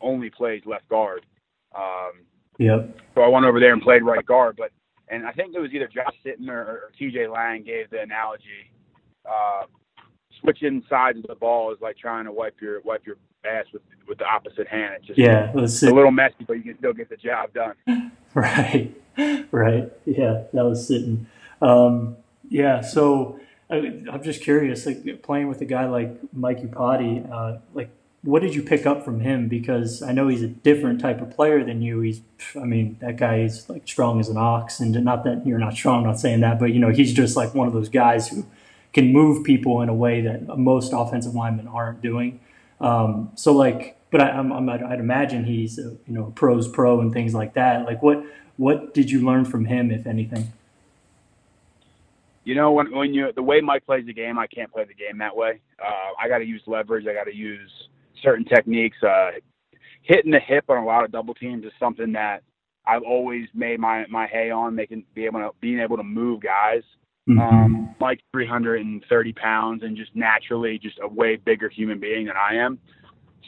only 0.00 0.30
plays 0.30 0.62
left 0.64 0.88
guard. 0.88 1.26
Um, 1.76 2.24
yep. 2.58 2.96
So 3.14 3.20
I 3.20 3.28
went 3.28 3.46
over 3.46 3.60
there 3.60 3.72
and 3.72 3.82
played 3.82 4.02
right 4.02 4.24
guard, 4.24 4.56
but 4.56 4.70
and 5.12 5.26
I 5.26 5.32
think 5.32 5.54
it 5.54 5.60
was 5.60 5.72
either 5.72 5.86
Josh 5.86 6.14
Sitton 6.24 6.48
or, 6.48 6.60
or 6.60 6.92
T.J. 6.98 7.28
Lang 7.28 7.62
gave 7.62 7.90
the 7.90 8.00
analogy. 8.00 8.70
Uh, 9.26 9.66
switching 10.40 10.82
sides 10.88 11.18
of 11.18 11.26
the 11.28 11.34
ball 11.34 11.72
is 11.72 11.78
like 11.80 11.96
trying 11.98 12.24
to 12.24 12.32
wipe 12.32 12.60
your 12.60 12.80
wipe 12.80 13.06
your 13.06 13.16
ass 13.44 13.66
with 13.72 13.82
with 14.08 14.18
the 14.18 14.24
opposite 14.24 14.66
hand. 14.66 14.94
It's 14.98 15.06
just 15.06 15.18
yeah, 15.18 15.52
it's 15.54 15.82
a 15.82 15.94
little 15.94 16.10
messy, 16.10 16.44
but 16.46 16.54
you 16.54 16.62
can 16.62 16.78
still 16.78 16.94
get 16.94 17.10
the 17.10 17.16
job 17.16 17.50
done. 17.52 17.74
right, 18.34 18.90
right. 19.52 19.92
Yeah, 20.06 20.44
that 20.52 20.64
was 20.64 20.90
Sitton. 20.90 21.26
Um, 21.60 22.16
yeah, 22.48 22.80
so 22.80 23.38
I, 23.70 23.76
am 23.76 24.22
just 24.22 24.42
curious, 24.42 24.86
like 24.86 25.22
playing 25.22 25.48
with 25.48 25.60
a 25.60 25.66
guy 25.66 25.86
like 25.86 26.18
Mike 26.32 26.62
Iupati, 26.62 27.30
uh, 27.30 27.58
like 27.74 27.90
what 28.22 28.40
did 28.40 28.54
you 28.54 28.62
pick 28.62 28.86
up 28.86 29.04
from 29.04 29.20
him? 29.20 29.48
Because 29.48 30.00
I 30.00 30.12
know 30.12 30.28
he's 30.28 30.42
a 30.42 30.48
different 30.48 31.00
type 31.00 31.20
of 31.20 31.30
player 31.30 31.64
than 31.64 31.82
you. 31.82 32.00
He's, 32.00 32.20
I 32.54 32.64
mean, 32.64 32.96
that 33.00 33.16
guy 33.16 33.40
is 33.40 33.68
like 33.68 33.86
strong 33.86 34.20
as 34.20 34.28
an 34.28 34.36
ox, 34.36 34.78
and 34.78 34.92
not 35.04 35.24
that 35.24 35.44
you're 35.46 35.58
not 35.58 35.74
strong. 35.74 35.98
I'm 35.98 36.10
not 36.10 36.20
saying 36.20 36.40
that, 36.40 36.60
but 36.60 36.66
you 36.66 36.78
know, 36.78 36.90
he's 36.90 37.12
just 37.12 37.36
like 37.36 37.54
one 37.54 37.66
of 37.66 37.74
those 37.74 37.88
guys 37.88 38.28
who 38.28 38.46
can 38.92 39.12
move 39.12 39.44
people 39.44 39.80
in 39.80 39.88
a 39.88 39.94
way 39.94 40.20
that 40.20 40.46
most 40.56 40.92
offensive 40.92 41.34
linemen 41.34 41.66
aren't 41.66 42.00
doing. 42.00 42.38
Um, 42.80 43.32
so 43.34 43.52
like, 43.52 43.98
but 44.10 44.20
I, 44.20 44.30
I'm, 44.30 44.52
I'm, 44.52 44.68
I'd 44.68 45.00
imagine 45.00 45.44
he's 45.44 45.78
a, 45.78 45.82
you 45.82 46.00
know 46.06 46.32
pros 46.36 46.68
pro 46.68 47.00
and 47.00 47.12
things 47.12 47.34
like 47.34 47.54
that. 47.54 47.86
Like 47.86 48.02
what 48.02 48.24
what 48.56 48.94
did 48.94 49.10
you 49.10 49.24
learn 49.24 49.44
from 49.44 49.64
him, 49.64 49.90
if 49.90 50.06
anything? 50.06 50.52
You 52.44 52.54
know, 52.54 52.70
when 52.70 52.94
when 52.94 53.14
you 53.14 53.32
the 53.34 53.42
way 53.42 53.60
Mike 53.60 53.84
plays 53.84 54.06
the 54.06 54.12
game, 54.12 54.38
I 54.38 54.46
can't 54.46 54.70
play 54.70 54.84
the 54.84 54.94
game 54.94 55.18
that 55.18 55.34
way. 55.34 55.60
Uh, 55.84 56.12
I 56.20 56.28
got 56.28 56.38
to 56.38 56.44
use 56.44 56.62
leverage. 56.66 57.06
I 57.08 57.14
got 57.14 57.24
to 57.24 57.34
use 57.34 57.70
certain 58.22 58.44
techniques. 58.44 58.96
Uh, 59.02 59.30
hitting 60.02 60.32
the 60.32 60.40
hip 60.40 60.64
on 60.68 60.78
a 60.78 60.84
lot 60.84 61.04
of 61.04 61.12
double 61.12 61.34
teams 61.34 61.64
is 61.64 61.72
something 61.78 62.12
that 62.12 62.42
I've 62.86 63.02
always 63.02 63.48
made 63.54 63.78
my 63.78 64.04
my 64.08 64.26
hay 64.26 64.50
on 64.50 64.74
making 64.74 65.04
be 65.14 65.24
able 65.24 65.40
to 65.40 65.50
being 65.60 65.80
able 65.80 65.96
to 65.96 66.02
move 66.02 66.40
guys. 66.42 66.82
Mm-hmm. 67.28 67.38
Um, 67.38 67.94
Mike 68.00 68.20
330 68.32 69.32
pounds 69.34 69.84
and 69.84 69.96
just 69.96 70.10
naturally 70.16 70.78
just 70.82 70.98
a 71.00 71.06
way 71.06 71.36
bigger 71.36 71.68
human 71.68 72.00
being 72.00 72.26
than 72.26 72.34
I 72.36 72.56
am. 72.56 72.80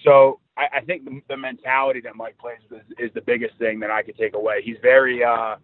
So 0.04 0.38
I, 0.57 0.78
I 0.78 0.81
think 0.83 1.04
the, 1.04 1.21
the 1.28 1.37
mentality 1.37 2.00
that 2.02 2.14
Mike 2.14 2.38
plays 2.38 2.59
is, 2.71 2.83
is 2.99 3.11
the 3.14 3.21
biggest 3.21 3.59
thing 3.59 3.81
that 3.81 3.90
I 3.90 4.02
could 4.02 4.16
take 4.16 4.37
away. 4.37 4.62
He's 4.62 4.76
very 4.81 5.25
uh, 5.25 5.57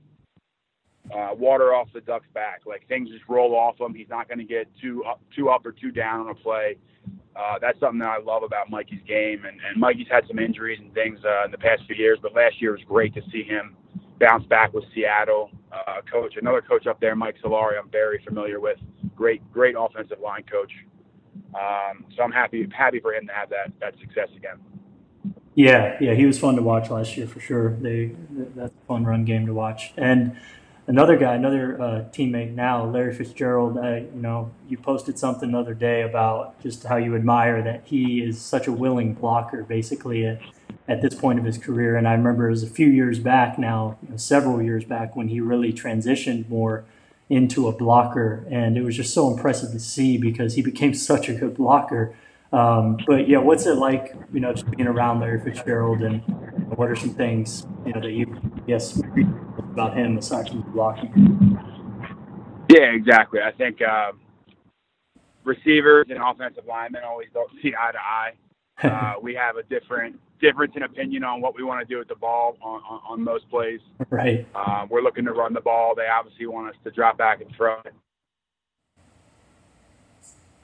uh, 1.14 1.34
water 1.34 1.72
off 1.72 1.88
the 1.94 2.00
duck's 2.00 2.26
back. 2.34 2.62
Like 2.66 2.86
things 2.88 3.10
just 3.10 3.22
roll 3.28 3.54
off 3.54 3.80
him. 3.80 3.94
He's 3.94 4.08
not 4.08 4.28
going 4.28 4.38
to 4.38 4.44
get 4.44 4.68
too 4.80 5.04
up, 5.04 5.20
too 5.36 5.48
up 5.48 5.64
or 5.64 5.72
too 5.72 5.92
down 5.92 6.20
on 6.20 6.30
a 6.30 6.34
play. 6.34 6.78
Uh, 7.36 7.58
that's 7.60 7.78
something 7.80 8.00
that 8.00 8.08
I 8.08 8.18
love 8.18 8.42
about 8.42 8.70
Mikey's 8.70 9.02
game. 9.06 9.44
And, 9.44 9.60
and 9.60 9.78
Mikey's 9.78 10.08
had 10.10 10.26
some 10.26 10.38
injuries 10.38 10.78
and 10.80 10.92
things 10.94 11.18
uh, 11.24 11.44
in 11.44 11.50
the 11.50 11.58
past 11.58 11.82
few 11.86 11.96
years, 11.96 12.18
but 12.20 12.34
last 12.34 12.60
year 12.60 12.72
was 12.72 12.82
great 12.86 13.14
to 13.14 13.22
see 13.32 13.42
him 13.42 13.76
bounce 14.18 14.44
back 14.46 14.72
with 14.74 14.84
Seattle. 14.94 15.50
Uh, 15.72 16.00
coach, 16.10 16.34
another 16.36 16.60
coach 16.60 16.86
up 16.86 17.00
there, 17.00 17.14
Mike 17.14 17.36
Solari, 17.42 17.78
I'm 17.78 17.88
very 17.90 18.22
familiar 18.24 18.60
with. 18.60 18.78
Great, 19.14 19.40
great 19.52 19.74
offensive 19.78 20.18
line 20.20 20.44
coach. 20.50 20.72
Um, 21.54 22.04
so 22.16 22.22
I'm 22.22 22.32
happy 22.32 22.68
happy 22.72 23.00
for 23.00 23.14
him 23.14 23.26
to 23.26 23.32
have 23.32 23.50
that 23.50 23.72
that 23.80 23.98
success 23.98 24.28
again. 24.36 24.58
Yeah, 25.54 25.96
yeah, 26.00 26.14
he 26.14 26.26
was 26.26 26.38
fun 26.38 26.54
to 26.56 26.62
watch 26.62 26.90
last 26.90 27.16
year 27.16 27.26
for 27.26 27.40
sure. 27.40 27.76
They 27.76 28.12
that's 28.54 28.72
a 28.72 28.86
fun 28.86 29.04
run 29.04 29.24
game 29.24 29.46
to 29.46 29.54
watch. 29.54 29.92
And 29.96 30.36
another 30.90 31.16
guy, 31.16 31.36
another 31.36 31.80
uh, 31.80 32.04
teammate 32.10 32.52
now, 32.52 32.84
Larry 32.84 33.14
Fitzgerald. 33.14 33.78
Uh, 33.78 33.94
you 33.94 34.10
know, 34.20 34.50
you 34.68 34.76
posted 34.76 35.18
something 35.18 35.52
the 35.52 35.58
other 35.58 35.72
day 35.72 36.02
about 36.02 36.60
just 36.60 36.82
how 36.82 36.96
you 36.96 37.14
admire 37.14 37.62
that 37.62 37.82
he 37.84 38.20
is 38.20 38.42
such 38.42 38.66
a 38.66 38.72
willing 38.72 39.14
blocker, 39.14 39.62
basically 39.62 40.26
at, 40.26 40.40
at 40.88 41.00
this 41.00 41.14
point 41.14 41.38
of 41.38 41.44
his 41.44 41.58
career. 41.58 41.96
And 41.96 42.08
I 42.08 42.12
remember 42.12 42.48
it 42.48 42.50
was 42.50 42.64
a 42.64 42.68
few 42.68 42.88
years 42.88 43.20
back 43.20 43.56
now, 43.56 43.98
you 44.02 44.10
know, 44.10 44.16
several 44.16 44.60
years 44.60 44.84
back, 44.84 45.14
when 45.14 45.28
he 45.28 45.40
really 45.40 45.72
transitioned 45.72 46.48
more 46.48 46.84
into 47.28 47.68
a 47.68 47.72
blocker, 47.72 48.44
and 48.50 48.76
it 48.76 48.82
was 48.82 48.96
just 48.96 49.14
so 49.14 49.32
impressive 49.32 49.70
to 49.70 49.78
see 49.78 50.18
because 50.18 50.54
he 50.54 50.62
became 50.62 50.92
such 51.10 51.28
a 51.28 51.34
good 51.34 51.56
blocker. 51.56 52.16
Um, 52.52 52.98
but 53.06 53.28
yeah, 53.28 53.38
what's 53.38 53.64
it 53.64 53.76
like, 53.76 54.16
you 54.32 54.40
know, 54.40 54.52
just 54.52 54.68
being 54.68 54.88
around 54.88 55.20
Larry 55.20 55.40
Fitzgerald, 55.40 56.02
and 56.02 56.20
what 56.76 56.90
are 56.90 56.96
some 56.96 57.10
things 57.10 57.64
you 57.84 57.92
know 57.92 58.00
that 58.00 58.10
you 58.10 58.40
yes 58.66 59.00
about 59.72 59.96
him 59.96 60.18
aside 60.18 60.48
from 60.48 60.62
blocking? 60.72 61.58
Yeah, 62.68 62.92
exactly. 62.92 63.40
I 63.40 63.52
think 63.52 63.80
uh, 63.82 64.12
receivers 65.44 66.06
and 66.10 66.18
offensive 66.22 66.64
linemen 66.68 67.02
always 67.04 67.28
don't 67.32 67.50
see 67.62 67.72
eye 67.78 67.92
to 67.92 67.98
eye. 67.98 68.32
Uh, 68.82 69.12
we 69.20 69.34
have 69.34 69.56
a 69.56 69.62
different 69.64 70.18
difference 70.40 70.72
in 70.74 70.84
opinion 70.84 71.22
on 71.22 71.42
what 71.42 71.54
we 71.54 71.62
want 71.62 71.86
to 71.86 71.94
do 71.94 71.98
with 71.98 72.08
the 72.08 72.14
ball 72.14 72.56
on, 72.62 72.80
on, 72.88 73.00
on 73.06 73.22
most 73.22 73.46
plays. 73.50 73.80
Right. 74.08 74.46
Um, 74.54 74.88
we're 74.88 75.02
looking 75.02 75.26
to 75.26 75.32
run 75.34 75.52
the 75.52 75.60
ball. 75.60 75.94
They 75.94 76.06
obviously 76.06 76.46
want 76.46 76.70
us 76.70 76.76
to 76.84 76.90
drop 76.90 77.18
back 77.18 77.42
and 77.42 77.54
throw 77.54 77.74
it. 77.84 77.92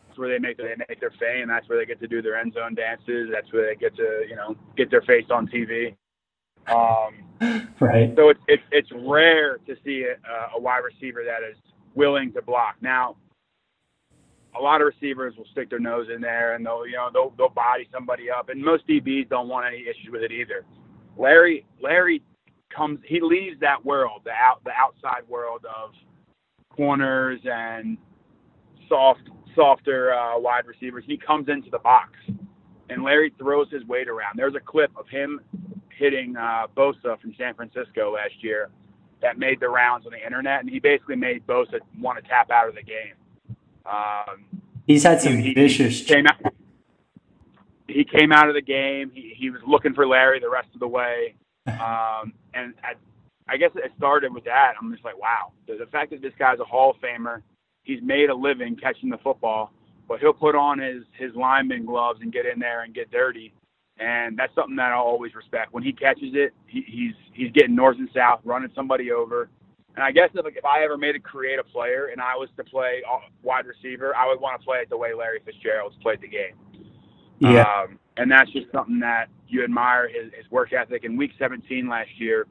That's 0.08 0.18
where 0.18 0.30
they 0.30 0.38
make 0.38 0.56
they 0.56 0.74
make 0.88 0.98
their 0.98 1.12
fame. 1.20 1.48
That's 1.48 1.68
where 1.68 1.78
they 1.78 1.84
get 1.84 2.00
to 2.00 2.08
do 2.08 2.22
their 2.22 2.38
end 2.40 2.54
zone 2.54 2.74
dances. 2.74 3.28
That's 3.30 3.52
where 3.52 3.66
they 3.66 3.76
get 3.78 3.94
to 3.96 4.24
you 4.26 4.34
know 4.34 4.56
get 4.78 4.90
their 4.90 5.02
face 5.02 5.26
on 5.28 5.46
TV. 5.46 5.94
Um, 6.68 7.68
right. 7.80 8.12
So 8.16 8.30
it's 8.30 8.40
it's 8.48 8.62
it's 8.72 8.88
rare 8.92 9.58
to 9.66 9.76
see 9.84 10.04
a, 10.04 10.56
a 10.56 10.60
wide 10.60 10.82
receiver 10.84 11.22
that 11.24 11.48
is 11.48 11.56
willing 11.94 12.32
to 12.32 12.42
block. 12.42 12.76
Now, 12.80 13.16
a 14.58 14.60
lot 14.60 14.80
of 14.80 14.86
receivers 14.86 15.34
will 15.36 15.46
stick 15.52 15.70
their 15.70 15.78
nose 15.78 16.08
in 16.14 16.20
there 16.20 16.54
and 16.54 16.64
they'll 16.64 16.86
you 16.86 16.96
know 16.96 17.10
they'll 17.12 17.32
they'll 17.36 17.48
body 17.48 17.88
somebody 17.92 18.30
up, 18.30 18.48
and 18.48 18.62
most 18.62 18.86
DBs 18.88 19.28
don't 19.28 19.48
want 19.48 19.66
any 19.66 19.82
issues 19.82 20.08
with 20.10 20.22
it 20.22 20.32
either. 20.32 20.64
Larry 21.16 21.66
Larry 21.82 22.22
comes 22.74 22.98
he 23.06 23.20
leaves 23.20 23.58
that 23.60 23.84
world 23.84 24.22
the 24.24 24.32
out 24.32 24.62
the 24.64 24.72
outside 24.72 25.28
world 25.28 25.64
of 25.64 25.92
corners 26.74 27.40
and 27.44 27.96
soft 28.88 29.20
softer 29.54 30.14
uh, 30.14 30.38
wide 30.38 30.66
receivers. 30.66 31.04
He 31.06 31.16
comes 31.16 31.48
into 31.48 31.70
the 31.70 31.78
box, 31.78 32.10
and 32.90 33.02
Larry 33.02 33.32
throws 33.38 33.70
his 33.70 33.84
weight 33.84 34.08
around. 34.08 34.36
There's 34.36 34.54
a 34.54 34.60
clip 34.60 34.90
of 34.96 35.08
him 35.08 35.40
hitting 35.96 36.36
uh, 36.36 36.66
Bosa 36.76 37.20
from 37.20 37.34
San 37.38 37.54
Francisco 37.54 38.14
last 38.14 38.42
year 38.42 38.70
that 39.22 39.38
made 39.38 39.60
the 39.60 39.68
rounds 39.68 40.06
on 40.06 40.12
the 40.12 40.24
internet, 40.24 40.60
and 40.60 40.70
he 40.70 40.78
basically 40.78 41.16
made 41.16 41.46
Bosa 41.46 41.80
want 41.98 42.22
to 42.22 42.28
tap 42.28 42.50
out 42.50 42.68
of 42.68 42.74
the 42.74 42.82
game. 42.82 43.14
Um, 43.86 44.44
He's 44.86 45.02
had 45.02 45.20
some 45.20 45.38
he, 45.38 45.54
vicious. 45.54 46.00
He 46.00 46.04
came, 46.04 46.26
out, 46.26 46.52
he 47.88 48.04
came 48.04 48.30
out 48.30 48.48
of 48.48 48.54
the 48.54 48.62
game. 48.62 49.10
He, 49.12 49.34
he 49.36 49.50
was 49.50 49.60
looking 49.66 49.94
for 49.94 50.06
Larry 50.06 50.38
the 50.38 50.50
rest 50.50 50.68
of 50.74 50.80
the 50.80 50.88
way, 50.88 51.34
um, 51.66 52.32
and 52.54 52.74
I, 52.84 52.94
I 53.48 53.56
guess 53.56 53.70
it 53.74 53.90
started 53.96 54.32
with 54.32 54.44
that. 54.44 54.74
I'm 54.80 54.92
just 54.92 55.04
like, 55.04 55.18
wow, 55.18 55.52
the 55.66 55.86
fact 55.90 56.10
that 56.10 56.20
this 56.20 56.34
guy's 56.38 56.60
a 56.60 56.64
Hall 56.64 56.90
of 56.90 56.96
Famer, 56.98 57.42
he's 57.82 58.02
made 58.02 58.28
a 58.28 58.34
living 58.34 58.76
catching 58.76 59.08
the 59.08 59.18
football, 59.18 59.72
but 60.08 60.20
he'll 60.20 60.32
put 60.32 60.54
on 60.54 60.78
his 60.78 61.04
his 61.18 61.34
lineman 61.34 61.86
gloves 61.86 62.20
and 62.22 62.32
get 62.32 62.44
in 62.44 62.58
there 62.58 62.82
and 62.82 62.94
get 62.94 63.10
dirty 63.10 63.54
and 63.98 64.38
that's 64.38 64.54
something 64.54 64.76
that 64.76 64.92
I'll 64.92 65.02
always 65.04 65.34
respect. 65.34 65.72
When 65.72 65.82
he 65.82 65.92
catches 65.92 66.34
it, 66.34 66.52
he, 66.66 66.84
he's 66.86 67.14
he's 67.32 67.50
getting 67.52 67.74
north 67.74 67.96
and 67.98 68.08
south, 68.14 68.40
running 68.44 68.70
somebody 68.74 69.10
over. 69.10 69.48
And 69.94 70.04
I 70.04 70.12
guess 70.12 70.28
if, 70.34 70.44
if 70.54 70.64
I 70.64 70.84
ever 70.84 70.98
made 70.98 71.16
a 71.16 71.20
creative 71.20 71.66
player 71.68 72.10
and 72.12 72.20
I 72.20 72.34
was 72.36 72.50
to 72.58 72.64
play 72.64 73.02
wide 73.42 73.64
receiver, 73.66 74.14
I 74.14 74.26
would 74.26 74.40
want 74.40 74.60
to 74.60 74.64
play 74.64 74.78
it 74.78 74.90
the 74.90 74.96
way 74.96 75.14
Larry 75.14 75.40
Fitzgerald's 75.44 75.96
played 76.02 76.20
the 76.20 76.28
game. 76.28 76.54
Yeah. 77.38 77.62
Um, 77.62 77.98
and 78.18 78.30
that's 78.30 78.50
just 78.52 78.66
something 78.72 79.00
that 79.00 79.28
you 79.48 79.64
admire 79.64 80.08
his, 80.08 80.32
his 80.36 80.50
work 80.50 80.72
ethic. 80.72 81.04
In 81.04 81.16
Week 81.16 81.32
17 81.38 81.88
last 81.88 82.10
year, 82.18 82.46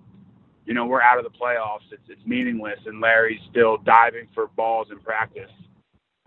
you 0.65 0.73
know, 0.73 0.86
we're 0.86 1.01
out 1.01 1.19
of 1.19 1.23
the 1.23 1.29
playoffs. 1.29 1.91
It's 1.91 2.01
it's 2.10 2.21
meaningless, 2.25 2.79
and 2.88 2.99
Larry's 2.99 3.41
still 3.51 3.77
diving 3.77 4.27
for 4.34 4.47
balls 4.55 4.88
in 4.91 4.99
practice. 4.99 5.51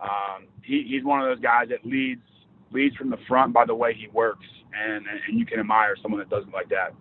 Um, 0.00 0.46
he, 0.62 0.84
he's 0.88 1.02
one 1.02 1.20
of 1.20 1.26
those 1.26 1.40
guys 1.42 1.68
that 1.70 1.84
leads 1.84 2.22
leads 2.70 2.94
from 2.94 3.10
the 3.10 3.18
front 3.26 3.52
by 3.52 3.64
the 3.64 3.74
way 3.74 3.94
he 3.94 4.06
works 4.08 4.46
and 4.72 5.06
and 5.06 5.38
you 5.38 5.46
can 5.46 5.60
admire 5.60 5.96
someone 6.00 6.20
that 6.20 6.30
does 6.30 6.44
it 6.44 6.52
like 6.52 6.68
that. 6.68 6.94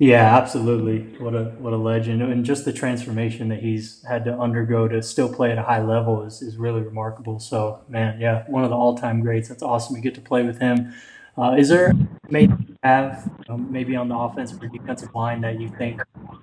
Yeah, 0.00 0.34
absolutely. 0.38 1.00
What 1.22 1.34
a 1.34 1.44
what 1.58 1.74
a 1.74 1.76
legend, 1.76 2.22
and 2.22 2.42
just 2.42 2.64
the 2.64 2.72
transformation 2.72 3.48
that 3.48 3.60
he's 3.60 4.02
had 4.08 4.24
to 4.24 4.32
undergo 4.32 4.88
to 4.88 5.02
still 5.02 5.30
play 5.30 5.52
at 5.52 5.58
a 5.58 5.62
high 5.62 5.82
level 5.82 6.24
is, 6.24 6.40
is 6.40 6.56
really 6.56 6.80
remarkable. 6.80 7.38
So, 7.38 7.82
man, 7.86 8.18
yeah, 8.18 8.44
one 8.48 8.64
of 8.64 8.70
the 8.70 8.76
all 8.76 8.96
time 8.96 9.20
greats. 9.20 9.50
That's 9.50 9.62
awesome. 9.62 9.94
You 9.96 10.00
get 10.00 10.14
to 10.14 10.22
play 10.22 10.42
with 10.42 10.58
him. 10.58 10.94
Uh, 11.36 11.54
is 11.58 11.68
there 11.68 11.92
maybe 12.30 12.54
have 12.82 13.30
um, 13.50 13.70
maybe 13.70 13.94
on 13.94 14.08
the 14.08 14.16
offensive 14.16 14.62
or 14.62 14.68
defensive 14.68 15.14
line 15.14 15.42
that 15.42 15.60
you 15.60 15.68
think 15.68 16.00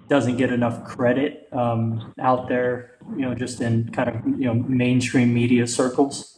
doesn't 0.08 0.38
get 0.38 0.54
enough 0.54 0.84
credit 0.84 1.48
um, 1.52 2.14
out 2.22 2.48
there? 2.48 3.00
You 3.16 3.24
know, 3.24 3.34
just 3.34 3.60
in 3.60 3.90
kind 3.90 4.08
of 4.10 4.40
you 4.40 4.46
know 4.46 4.54
mainstream 4.54 5.34
media 5.34 5.66
circles. 5.66 6.37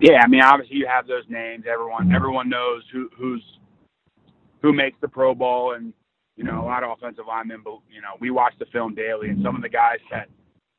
Yeah, 0.00 0.22
I 0.24 0.28
mean, 0.28 0.42
obviously 0.42 0.76
you 0.76 0.86
have 0.86 1.06
those 1.06 1.24
names. 1.28 1.64
Everyone, 1.70 2.06
mm-hmm. 2.06 2.14
everyone 2.14 2.48
knows 2.48 2.82
who 2.92 3.10
who's 3.16 3.42
who 4.62 4.72
makes 4.72 4.96
the 5.00 5.08
Pro 5.08 5.34
Bowl, 5.34 5.74
and 5.74 5.92
you 6.36 6.44
know 6.44 6.62
a 6.62 6.66
lot 6.66 6.82
of 6.82 6.90
offensive 6.90 7.24
linemen. 7.28 7.60
But 7.62 7.78
you 7.90 8.00
know, 8.00 8.16
we 8.20 8.30
watch 8.30 8.54
the 8.58 8.66
film 8.66 8.94
daily, 8.94 9.28
and 9.28 9.42
some 9.44 9.56
of 9.56 9.62
the 9.62 9.68
guys 9.68 9.98
that 10.10 10.28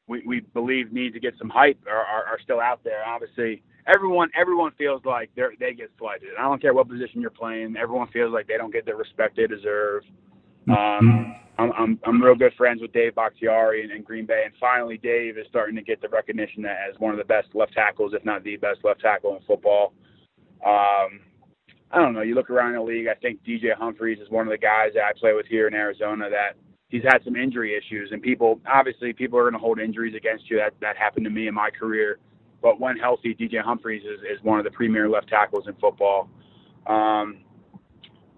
we, 0.08 0.24
we 0.26 0.40
believe 0.54 0.92
need 0.92 1.14
to 1.14 1.20
get 1.20 1.36
some 1.38 1.50
hype 1.50 1.80
are, 1.88 2.04
are, 2.04 2.26
are 2.26 2.40
still 2.44 2.60
out 2.60 2.84
there. 2.84 3.06
Obviously, 3.06 3.62
everyone 3.88 4.30
everyone 4.40 4.72
feels 4.78 5.02
like 5.06 5.30
they 5.36 5.44
they 5.60 5.74
get 5.74 5.92
slighted. 6.00 6.30
I 6.40 6.44
don't 6.44 6.62
care 6.62 6.74
what 6.74 6.90
position 6.90 7.22
you're 7.22 7.30
playing. 7.30 7.76
Everyone 7.78 8.08
feels 8.08 8.34
like 8.34 8.48
they 8.48 8.58
don't 8.58 8.74
get 8.74 8.86
the 8.86 8.96
respect 8.96 9.38
they 9.38 9.48
deserve. 9.48 10.04
Um, 10.70 11.36
I'm, 11.58 11.72
I'm, 11.78 12.00
I'm 12.06 12.22
real 12.22 12.36
good 12.36 12.54
friends 12.58 12.82
with 12.82 12.94
Dave 12.94 13.16
Bakhtiari 13.16 13.90
in, 13.96 14.04
Green 14.04 14.26
Bay, 14.26 14.44
and 14.46 14.54
finally 14.60 14.98
Dave 14.98 15.38
is 15.38 15.46
starting 15.50 15.76
to 15.76 15.82
get 15.82 16.02
the 16.02 16.10
recognition 16.10 16.62
that 16.64 16.78
as 16.90 17.00
one 17.00 17.12
of 17.12 17.18
the 17.18 17.26
best 17.26 17.50
left 17.54 17.74
tackles, 17.74 18.14
if 18.14 18.24
not 18.26 18.44
the 18.44 18.58
best 18.58 18.80
left 18.84 19.02
tackle 19.02 19.36
in 19.36 19.44
football. 19.44 19.94
Um, 20.66 21.22
I 21.92 22.00
don't 22.00 22.14
know. 22.14 22.22
You 22.22 22.36
look 22.36 22.50
around 22.50 22.74
the 22.74 22.82
league. 22.82 23.08
I 23.08 23.16
think 23.16 23.44
DJ 23.44 23.76
Humphries 23.78 24.20
is 24.20 24.30
one 24.30 24.48
of 24.48 24.52
the 24.52 24.58
guys 24.58 24.92
that 24.96 25.04
I 25.04 25.12
play 25.20 25.34
with 25.34 25.46
here 25.48 25.68
in 25.68 25.74
Arizona 25.74 26.30
that 26.30 26.56
he's 26.90 27.04
had 27.04 27.20
some 27.26 27.36
injury 27.36 27.76
issues, 27.76 28.12
and 28.12 28.22
people 28.22 28.60
obviously 28.72 29.14
people 29.14 29.38
are 29.38 29.44
going 29.44 29.54
to 29.54 29.60
hold 29.60 29.80
injuries 29.80 30.16
against 30.16 30.50
you. 30.50 30.58
That 30.58 30.74
that 30.82 30.96
happened 30.96 31.26
to 31.26 31.32
me 31.32 31.48
in 31.48 31.54
my 31.54 31.70
career, 31.70 32.20
but 32.62 32.80
when 32.80 32.98
healthy, 32.98 33.36
DJ 33.36 33.62
Humphries 33.62 34.04
is, 34.04 34.20
is 34.22 34.44
one 34.44 34.60
of 34.60 34.66
the 34.66 34.72
premier 34.72 35.10
left 35.10 35.28
tackles 35.28 35.68
in 35.68 35.74
football. 35.76 36.30
Um, 36.88 37.40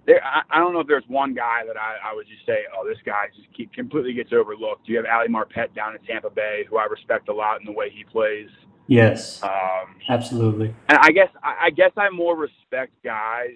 there, 0.06 0.24
I, 0.24 0.42
I 0.50 0.60
don't 0.60 0.74
know 0.74 0.80
if 0.80 0.88
there's 0.88 1.08
one 1.08 1.34
guy 1.34 1.62
that 1.66 1.78
I, 1.78 1.98
I 2.12 2.16
would 2.16 2.28
just 2.28 2.46
say, 2.46 2.64
oh, 2.76 2.88
this 2.88 2.98
guy 3.06 3.26
just 3.36 3.48
keep, 3.56 3.74
completely 3.74 4.14
gets 4.14 4.34
overlooked. 4.34 4.88
You 4.88 4.98
have 4.98 5.06
Ali 5.06 5.28
Marpet 5.28 5.74
down 5.76 5.96
in 5.96 6.02
Tampa 6.04 6.30
Bay, 6.30 6.66
who 6.70 6.78
I 6.78 6.86
respect 6.86 7.30
a 7.30 7.34
lot 7.34 7.60
in 7.60 7.66
the 7.66 7.72
way 7.72 7.90
he 7.90 8.04
plays. 8.04 8.50
Yes, 8.88 9.42
um, 9.44 9.96
absolutely. 10.10 10.76
And 10.90 10.98
I 11.00 11.12
guess 11.12 11.30
I, 11.42 11.68
I 11.68 11.70
guess 11.70 11.92
I 11.96 12.10
more 12.10 12.36
respect 12.36 12.92
guys 13.04 13.56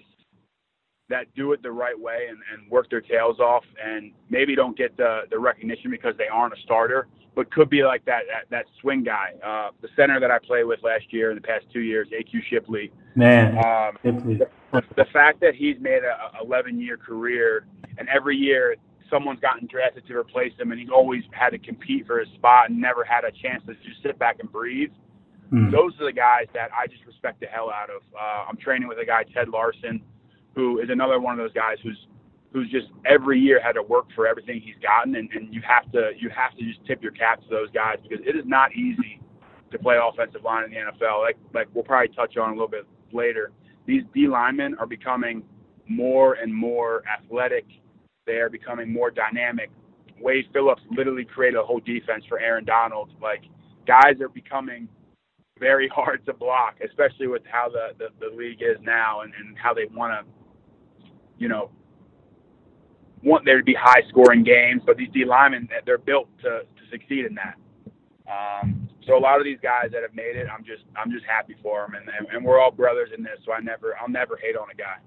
that 1.08 1.26
do 1.34 1.52
it 1.52 1.62
the 1.62 1.70
right 1.70 1.98
way 1.98 2.26
and, 2.28 2.38
and 2.52 2.70
work 2.70 2.90
their 2.90 3.00
tails 3.00 3.38
off, 3.40 3.64
and 3.82 4.12
maybe 4.30 4.54
don't 4.54 4.76
get 4.76 4.96
the 4.96 5.22
the 5.30 5.38
recognition 5.38 5.90
because 5.90 6.14
they 6.18 6.28
aren't 6.28 6.54
a 6.54 6.60
starter, 6.62 7.08
but 7.34 7.50
could 7.50 7.70
be 7.70 7.82
like 7.82 8.04
that 8.04 8.22
that, 8.28 8.44
that 8.50 8.66
swing 8.80 9.02
guy. 9.02 9.32
Uh, 9.44 9.70
the 9.80 9.88
center 9.96 10.20
that 10.20 10.30
I 10.30 10.38
played 10.38 10.64
with 10.64 10.82
last 10.82 11.12
year 11.12 11.30
in 11.30 11.36
the 11.36 11.42
past 11.42 11.66
two 11.72 11.80
years, 11.80 12.08
AQ 12.08 12.42
Shipley. 12.48 12.92
Man, 13.14 13.58
um, 13.58 13.98
Shipley. 14.02 14.36
The, 14.36 14.82
the 14.96 15.06
fact 15.12 15.40
that 15.40 15.54
he's 15.54 15.76
made 15.80 16.02
a 16.04 16.44
11 16.44 16.80
year 16.80 16.96
career 16.96 17.66
and 17.96 18.08
every 18.08 18.36
year 18.36 18.76
someone's 19.10 19.40
gotten 19.40 19.66
drafted 19.66 20.06
to 20.06 20.16
replace 20.16 20.52
him, 20.58 20.70
and 20.70 20.80
he's 20.80 20.90
always 20.90 21.22
had 21.32 21.50
to 21.50 21.58
compete 21.58 22.06
for 22.06 22.18
his 22.18 22.28
spot 22.34 22.70
and 22.70 22.80
never 22.80 23.04
had 23.04 23.24
a 23.24 23.30
chance 23.30 23.62
to 23.66 23.74
just 23.74 24.02
sit 24.02 24.18
back 24.18 24.36
and 24.40 24.50
breathe. 24.50 24.90
Mm. 25.52 25.72
Those 25.72 25.92
are 26.00 26.04
the 26.04 26.12
guys 26.12 26.46
that 26.54 26.70
I 26.78 26.86
just 26.86 27.04
respect 27.06 27.40
the 27.40 27.46
hell 27.46 27.70
out 27.70 27.88
of. 27.90 28.02
Uh, 28.14 28.44
I'm 28.48 28.56
training 28.56 28.88
with 28.88 28.98
a 28.98 29.06
guy, 29.06 29.24
Ted 29.34 29.48
Larsen, 29.48 30.02
who 30.58 30.80
is 30.80 30.90
another 30.90 31.20
one 31.20 31.38
of 31.38 31.38
those 31.38 31.52
guys 31.52 31.76
who's 31.84 32.08
who's 32.52 32.68
just 32.68 32.88
every 33.06 33.38
year 33.38 33.60
had 33.62 33.72
to 33.72 33.82
work 33.82 34.06
for 34.12 34.26
everything 34.26 34.60
he's 34.60 34.74
gotten, 34.82 35.14
and, 35.14 35.30
and 35.32 35.54
you 35.54 35.62
have 35.62 35.90
to 35.92 36.10
you 36.18 36.28
have 36.30 36.56
to 36.58 36.64
just 36.64 36.84
tip 36.84 37.00
your 37.00 37.12
cap 37.12 37.40
to 37.42 37.48
those 37.48 37.70
guys 37.70 37.98
because 38.02 38.18
it 38.26 38.34
is 38.34 38.42
not 38.44 38.72
easy 38.74 39.20
to 39.70 39.78
play 39.78 39.96
offensive 40.02 40.42
line 40.42 40.64
in 40.64 40.70
the 40.70 40.76
NFL. 40.76 41.20
Like 41.20 41.36
like 41.54 41.68
we'll 41.74 41.84
probably 41.84 42.08
touch 42.08 42.36
on 42.36 42.48
a 42.48 42.52
little 42.52 42.66
bit 42.66 42.86
later. 43.12 43.52
These 43.86 44.02
D 44.12 44.26
linemen 44.26 44.74
are 44.80 44.86
becoming 44.86 45.44
more 45.86 46.34
and 46.34 46.52
more 46.52 47.04
athletic. 47.06 47.66
They 48.26 48.38
are 48.38 48.50
becoming 48.50 48.92
more 48.92 49.12
dynamic. 49.12 49.70
Wade 50.20 50.46
Phillips 50.52 50.82
literally 50.90 51.24
created 51.24 51.58
a 51.58 51.62
whole 51.62 51.80
defense 51.80 52.24
for 52.28 52.40
Aaron 52.40 52.64
Donald. 52.64 53.10
Like 53.22 53.42
guys 53.86 54.20
are 54.20 54.28
becoming 54.28 54.88
very 55.60 55.88
hard 55.94 56.24
to 56.26 56.32
block, 56.32 56.76
especially 56.84 57.26
with 57.28 57.42
how 57.46 57.68
the, 57.68 57.90
the, 57.98 58.08
the 58.20 58.34
league 58.34 58.62
is 58.62 58.76
now 58.82 59.20
and, 59.20 59.32
and 59.38 59.56
how 59.56 59.74
they 59.74 59.86
want 59.94 60.12
to, 60.12 60.37
you 61.38 61.48
know, 61.48 61.70
want 63.22 63.44
there 63.44 63.58
to 63.58 63.64
be 63.64 63.74
high 63.74 64.02
scoring 64.08 64.44
games. 64.44 64.82
But 64.84 64.96
these 64.96 65.08
D 65.12 65.24
linemen, 65.24 65.68
they're 65.86 65.98
built 65.98 66.28
to, 66.42 66.60
to 66.60 66.90
succeed 66.90 67.24
in 67.24 67.34
that. 67.34 67.56
Um, 68.30 68.88
so 69.06 69.16
a 69.16 69.18
lot 69.18 69.38
of 69.38 69.44
these 69.44 69.58
guys 69.62 69.90
that 69.92 70.02
have 70.02 70.14
made 70.14 70.36
it, 70.36 70.46
I'm 70.52 70.64
just 70.64 70.84
I'm 70.96 71.10
just 71.10 71.24
happy 71.24 71.56
for 71.62 71.80
them, 71.80 71.94
and, 71.94 72.08
and, 72.08 72.26
and 72.28 72.44
we're 72.44 72.60
all 72.60 72.70
brothers 72.70 73.10
in 73.16 73.22
this. 73.22 73.38
So 73.46 73.52
I 73.52 73.60
never 73.60 73.96
I'll 74.00 74.08
never 74.08 74.36
hate 74.36 74.56
on 74.56 74.68
a 74.70 74.74
guy. 74.74 74.98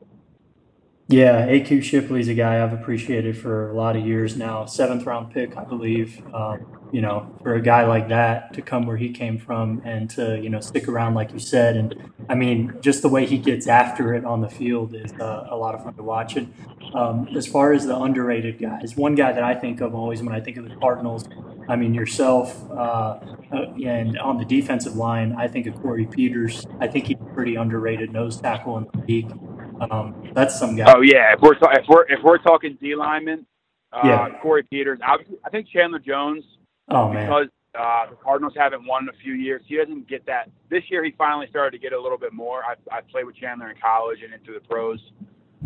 Yeah, 1.12 1.46
AQ 1.46 1.84
Shipley's 1.84 2.30
a 2.30 2.34
guy 2.34 2.64
I've 2.64 2.72
appreciated 2.72 3.38
for 3.38 3.70
a 3.70 3.74
lot 3.74 3.98
of 3.98 4.08
years 4.08 4.38
now. 4.38 4.66
Seventh 4.66 5.06
round 5.06 5.34
pick, 5.34 5.58
I 5.58 5.66
believe. 5.66 6.24
Um, 6.34 6.66
you 6.94 7.02
know, 7.02 7.34
for 7.44 7.56
a 7.56 7.62
guy 7.62 7.86
like 7.86 8.08
that 8.10 8.54
to 8.54 8.62
come 8.62 8.86
where 8.86 8.96
he 8.96 9.12
came 9.12 9.38
from 9.38 9.82
and 9.84 10.10
to 10.12 10.40
you 10.42 10.50
know 10.50 10.62
stick 10.62 10.88
around, 10.88 11.14
like 11.14 11.34
you 11.34 11.40
said, 11.40 11.76
and 11.76 12.12
I 12.30 12.36
mean, 12.36 12.78
just 12.80 13.02
the 13.02 13.10
way 13.10 13.26
he 13.26 13.38
gets 13.38 13.68
after 13.68 14.14
it 14.14 14.24
on 14.24 14.40
the 14.40 14.50
field 14.50 14.96
is 14.96 15.12
uh, 15.20 15.48
a 15.50 15.56
lot 15.58 15.76
of 15.76 15.84
fun 15.84 15.96
to 15.96 16.04
watch. 16.04 16.38
And 16.38 16.54
um, 16.94 17.28
as 17.36 17.46
far 17.46 17.74
as 17.74 17.86
the 17.86 17.98
underrated 17.98 18.58
guys, 18.58 18.96
one 18.96 19.16
guy 19.16 19.34
that 19.34 19.44
I 19.44 19.54
think 19.54 19.82
of 19.82 19.94
always 19.94 20.24
when 20.24 20.34
I 20.34 20.40
think 20.40 20.56
of 20.56 20.70
the 20.70 20.76
Cardinals, 20.78 21.28
I 21.68 21.76
mean 21.76 21.94
yourself, 21.94 22.70
uh, 22.72 23.20
uh, 23.52 23.74
and 23.84 24.18
on 24.18 24.38
the 24.38 24.46
defensive 24.46 24.96
line, 24.96 25.36
I 25.38 25.50
think 25.50 25.68
of 25.68 25.76
Corey 25.82 26.06
Peters. 26.06 26.66
I 26.80 26.88
think 26.88 27.08
he's 27.08 27.18
pretty 27.34 27.56
underrated 27.56 28.14
nose 28.14 28.40
tackle 28.40 28.78
in 28.78 28.88
the 28.94 29.06
league. 29.06 29.51
Um, 29.90 30.32
that's 30.34 30.58
some 30.58 30.76
guy. 30.76 30.94
Oh 30.96 31.02
yeah, 31.02 31.34
if 31.34 31.42
we're 31.42 31.56
ta- 31.56 31.72
if 31.72 31.86
we're 31.88 32.06
if 32.08 32.24
we're 32.24 32.38
talking 32.38 32.78
D 32.80 32.96
lineman, 32.96 33.46
uh, 33.92 34.02
Yeah. 34.04 34.40
Corey 34.42 34.64
Peters. 34.64 35.00
Obviously, 35.06 35.38
I 35.46 35.50
think 35.50 35.68
Chandler 35.70 36.00
Jones 36.00 36.44
Oh 36.90 37.12
man, 37.12 37.26
because 37.26 37.48
uh, 37.78 38.10
the 38.12 38.16
Cardinals 38.18 38.54
haven't 38.56 38.86
won 38.86 39.04
in 39.04 39.10
a 39.10 39.18
few 39.24 39.34
years. 39.34 39.62
He 39.66 39.78
doesn't 39.78 40.08
get 40.08 40.26
that. 40.28 40.50
This 40.70 40.84
year, 40.90 41.04
he 41.04 41.12
finally 41.18 41.48
started 41.50 41.72
to 41.72 41.80
get 41.80 41.94
a 41.94 42.00
little 42.02 42.18
bit 42.18 42.34
more. 42.34 42.64
I 42.64 42.76
I 42.96 43.02
played 43.02 43.26
with 43.26 43.36
Chandler 43.36 43.72
in 43.72 43.78
college 43.82 44.20
and 44.24 44.34
into 44.34 44.54
the 44.54 44.60
pros. 44.60 45.00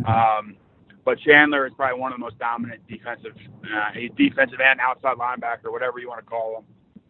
Um, 0.07 0.55
but 1.03 1.19
Chandler 1.19 1.67
is 1.67 1.73
probably 1.75 1.99
one 1.99 2.11
of 2.11 2.17
the 2.17 2.23
most 2.23 2.39
dominant 2.39 2.81
defensive, 2.87 3.33
uh, 3.63 3.91
he's 3.93 4.11
defensive 4.17 4.59
and 4.59 4.79
outside 4.79 5.17
linebacker, 5.17 5.71
whatever 5.71 5.99
you 5.99 6.09
want 6.09 6.19
to 6.19 6.25
call 6.25 6.57
him. 6.57 6.63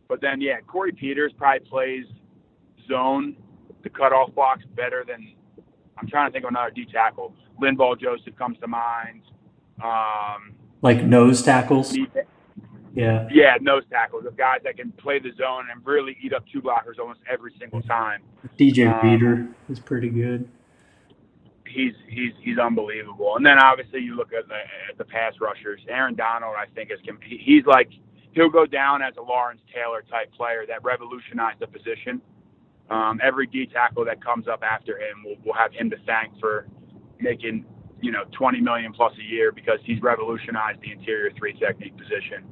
But 0.10 0.22
then, 0.22 0.42
yeah, 0.42 0.60
Corey 0.68 0.92
Peters 0.92 1.32
probably 1.38 1.68
plays 1.68 2.06
zone, 2.90 3.36
the 3.84 3.90
cutoff 3.90 4.34
blocks 4.36 4.64
better 4.76 5.04
than. 5.08 5.34
I'm 5.98 6.08
trying 6.08 6.28
to 6.28 6.32
think 6.34 6.44
of 6.46 6.50
another 6.50 6.72
D 6.72 6.86
tackle. 6.92 7.34
Linval 7.62 8.00
Joseph 8.00 8.36
comes 8.36 8.58
to 8.60 8.68
mind. 8.68 9.22
Um, 9.84 10.54
like 10.82 11.04
nose 11.04 11.42
tackles. 11.42 11.96
Yeah, 12.94 13.28
yeah, 13.30 13.58
nose 13.60 13.84
tackles, 13.90 14.24
the 14.24 14.32
guys 14.32 14.60
that 14.64 14.78
can 14.78 14.92
play 14.94 15.20
the 15.20 15.32
zone 15.38 15.66
and 15.70 15.86
really 15.86 16.16
eat 16.24 16.32
up 16.34 16.46
two 16.52 16.62
blockers 16.62 16.98
almost 16.98 17.20
every 17.30 17.54
single 17.60 17.82
time. 17.82 18.22
DJ 18.58 18.88
Um, 18.90 19.10
Reader 19.12 19.48
is 19.70 19.80
pretty 19.82 20.08
good. 20.10 20.48
he's 21.68 21.94
he's 22.08 22.32
he's 22.42 22.58
unbelievable. 22.58 23.36
And 23.36 23.46
then 23.46 23.60
obviously 23.60 24.00
you 24.00 24.16
look 24.16 24.32
at 24.32 24.48
the 24.48 24.56
at 24.90 24.98
the 24.98 25.04
pass 25.04 25.34
rushers. 25.42 25.82
Aaron 25.90 26.16
Donald, 26.16 26.56
I 26.58 26.68
think 26.74 26.90
is 26.92 27.00
he- 27.24 27.38
he's 27.38 27.66
like 27.66 27.90
he'll 28.32 28.50
go 28.50 28.66
down 28.66 29.02
as 29.02 29.16
a 29.18 29.22
Lawrence 29.22 29.62
Taylor 29.74 30.04
type 30.10 30.32
player 30.32 30.66
that 30.68 30.82
revolutionized 30.84 31.60
the 31.60 31.68
position. 31.68 32.22
Um, 32.90 33.20
every 33.24 33.48
D 33.48 33.66
tackle 33.66 34.06
that 34.06 34.24
comes 34.24 34.48
up 34.48 34.62
after 34.64 34.98
him 34.98 35.24
will, 35.24 35.36
will 35.44 35.54
have 35.54 35.72
him 35.74 35.90
to 35.90 35.98
thank 36.06 36.40
for 36.40 36.68
making 37.20 37.66
you 38.02 38.12
know 38.12 38.24
20 38.38 38.62
million 38.62 38.94
plus 38.94 39.14
a 39.20 39.24
year 39.24 39.52
because 39.52 39.80
he's 39.84 40.02
revolutionized 40.02 40.80
the 40.82 40.92
interior 40.92 41.32
three 41.38 41.54
technique 41.54 41.98
position. 41.98 42.44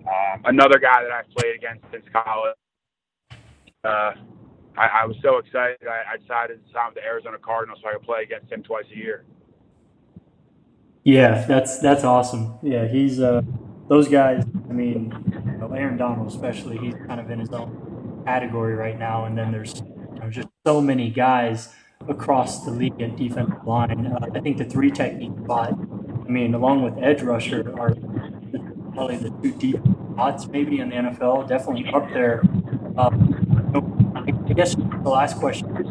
Um, 0.00 0.42
another 0.44 0.78
guy 0.78 1.02
that 1.02 1.10
I've 1.10 1.28
played 1.30 1.56
against 1.56 1.84
since 1.90 2.04
college. 2.12 2.56
Uh, 3.84 4.12
I, 4.76 5.02
I 5.02 5.06
was 5.06 5.16
so 5.22 5.38
excited. 5.38 5.78
I, 5.88 6.14
I 6.14 6.16
decided 6.16 6.64
to 6.64 6.72
sign 6.72 6.86
with 6.86 6.94
the 6.94 7.04
Arizona 7.04 7.38
Cardinals 7.38 7.80
so 7.82 7.88
I 7.88 7.94
could 7.94 8.02
play 8.02 8.22
against 8.22 8.50
him 8.52 8.62
twice 8.62 8.84
a 8.92 8.96
year. 8.96 9.24
Yeah, 11.04 11.44
that's 11.46 11.78
that's 11.80 12.04
awesome. 12.04 12.54
Yeah, 12.62 12.86
he's 12.86 13.20
uh, 13.20 13.42
those 13.88 14.08
guys. 14.08 14.44
I 14.70 14.72
mean, 14.72 15.12
Aaron 15.74 15.96
Donald 15.96 16.28
especially. 16.28 16.78
He's 16.78 16.94
kind 17.06 17.20
of 17.20 17.30
in 17.30 17.40
his 17.40 17.50
own 17.50 17.91
category 18.24 18.74
right 18.74 18.98
now. 18.98 19.24
And 19.24 19.36
then 19.36 19.52
there's 19.52 19.82
you 20.14 20.20
know, 20.20 20.30
just 20.30 20.48
so 20.66 20.80
many 20.80 21.10
guys 21.10 21.68
across 22.08 22.64
the 22.64 22.70
league 22.70 23.00
at 23.00 23.16
defensive 23.16 23.64
line. 23.66 24.06
Uh, 24.06 24.26
I 24.34 24.40
think 24.40 24.58
the 24.58 24.64
three 24.64 24.90
technique 24.90 25.32
spot. 25.44 25.72
I 25.72 26.28
mean, 26.28 26.54
along 26.54 26.82
with 26.82 27.02
edge 27.02 27.22
rusher, 27.22 27.60
are 27.78 27.94
probably 28.92 29.16
the 29.16 29.30
two 29.42 29.52
deep 29.52 29.80
spots 30.12 30.46
maybe 30.46 30.80
in 30.80 30.90
the 30.90 30.96
NFL. 30.96 31.48
Definitely 31.48 31.92
up 31.92 32.08
there. 32.12 32.42
Um, 32.96 33.42
I 34.14 34.52
guess 34.52 34.74
the 34.74 35.08
last 35.08 35.38
question 35.38 35.76
is, 35.76 35.86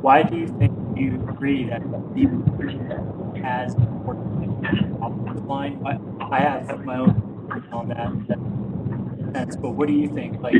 why 0.00 0.22
do 0.22 0.36
you 0.36 0.46
think 0.46 0.72
you 0.96 1.14
agree 1.28 1.64
that 1.64 1.82
the 1.90 3.40
has 3.42 3.74
offensive 3.74 5.46
line? 5.46 5.82
I, 6.30 6.40
have 6.40 6.84
my 6.84 6.98
own 6.98 7.68
on 7.72 7.88
that, 7.88 9.32
that 9.32 9.60
but 9.60 9.70
what 9.70 9.88
do 9.88 9.94
you 9.94 10.08
think? 10.08 10.40
Like, 10.40 10.54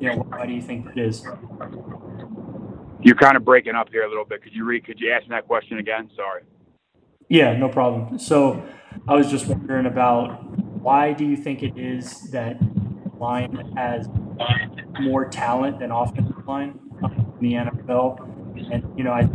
You 0.00 0.10
know, 0.10 0.16
why 0.16 0.46
do 0.46 0.54
you 0.54 0.62
think 0.62 0.86
that 0.86 0.98
is? 0.98 1.26
You're 3.02 3.16
kind 3.16 3.36
of 3.36 3.44
breaking 3.44 3.76
up 3.76 3.90
here 3.90 4.04
a 4.04 4.08
little 4.08 4.26
bit. 4.26 4.42
Could 4.42 4.54
you 4.54 4.64
read? 4.66 4.86
Could 4.86 5.00
you 5.00 5.12
ask 5.12 5.24
me 5.24 5.30
that 5.30 5.46
question 5.48 5.78
again? 5.78 6.10
Sorry. 6.16 6.42
Yeah, 7.28 7.56
no 7.56 7.68
problem. 7.68 8.18
So 8.18 8.64
I 9.08 9.14
was 9.14 9.30
just 9.30 9.46
wondering 9.48 9.86
about 9.86 10.44
why 10.82 11.12
do 11.14 11.26
you 11.26 11.36
think 11.36 11.62
it 11.62 11.78
is 11.78 12.30
that 12.32 12.58
line 13.20 13.72
has 13.76 14.08
more 15.00 15.26
talent 15.28 15.80
than 15.80 15.92
offensive 15.92 16.46
line 16.46 16.80
in 17.40 17.40
the 17.40 17.54
NFL? 17.54 18.20
And 18.72 18.84
you 18.98 19.04
know, 19.04 19.12
I, 19.12 19.28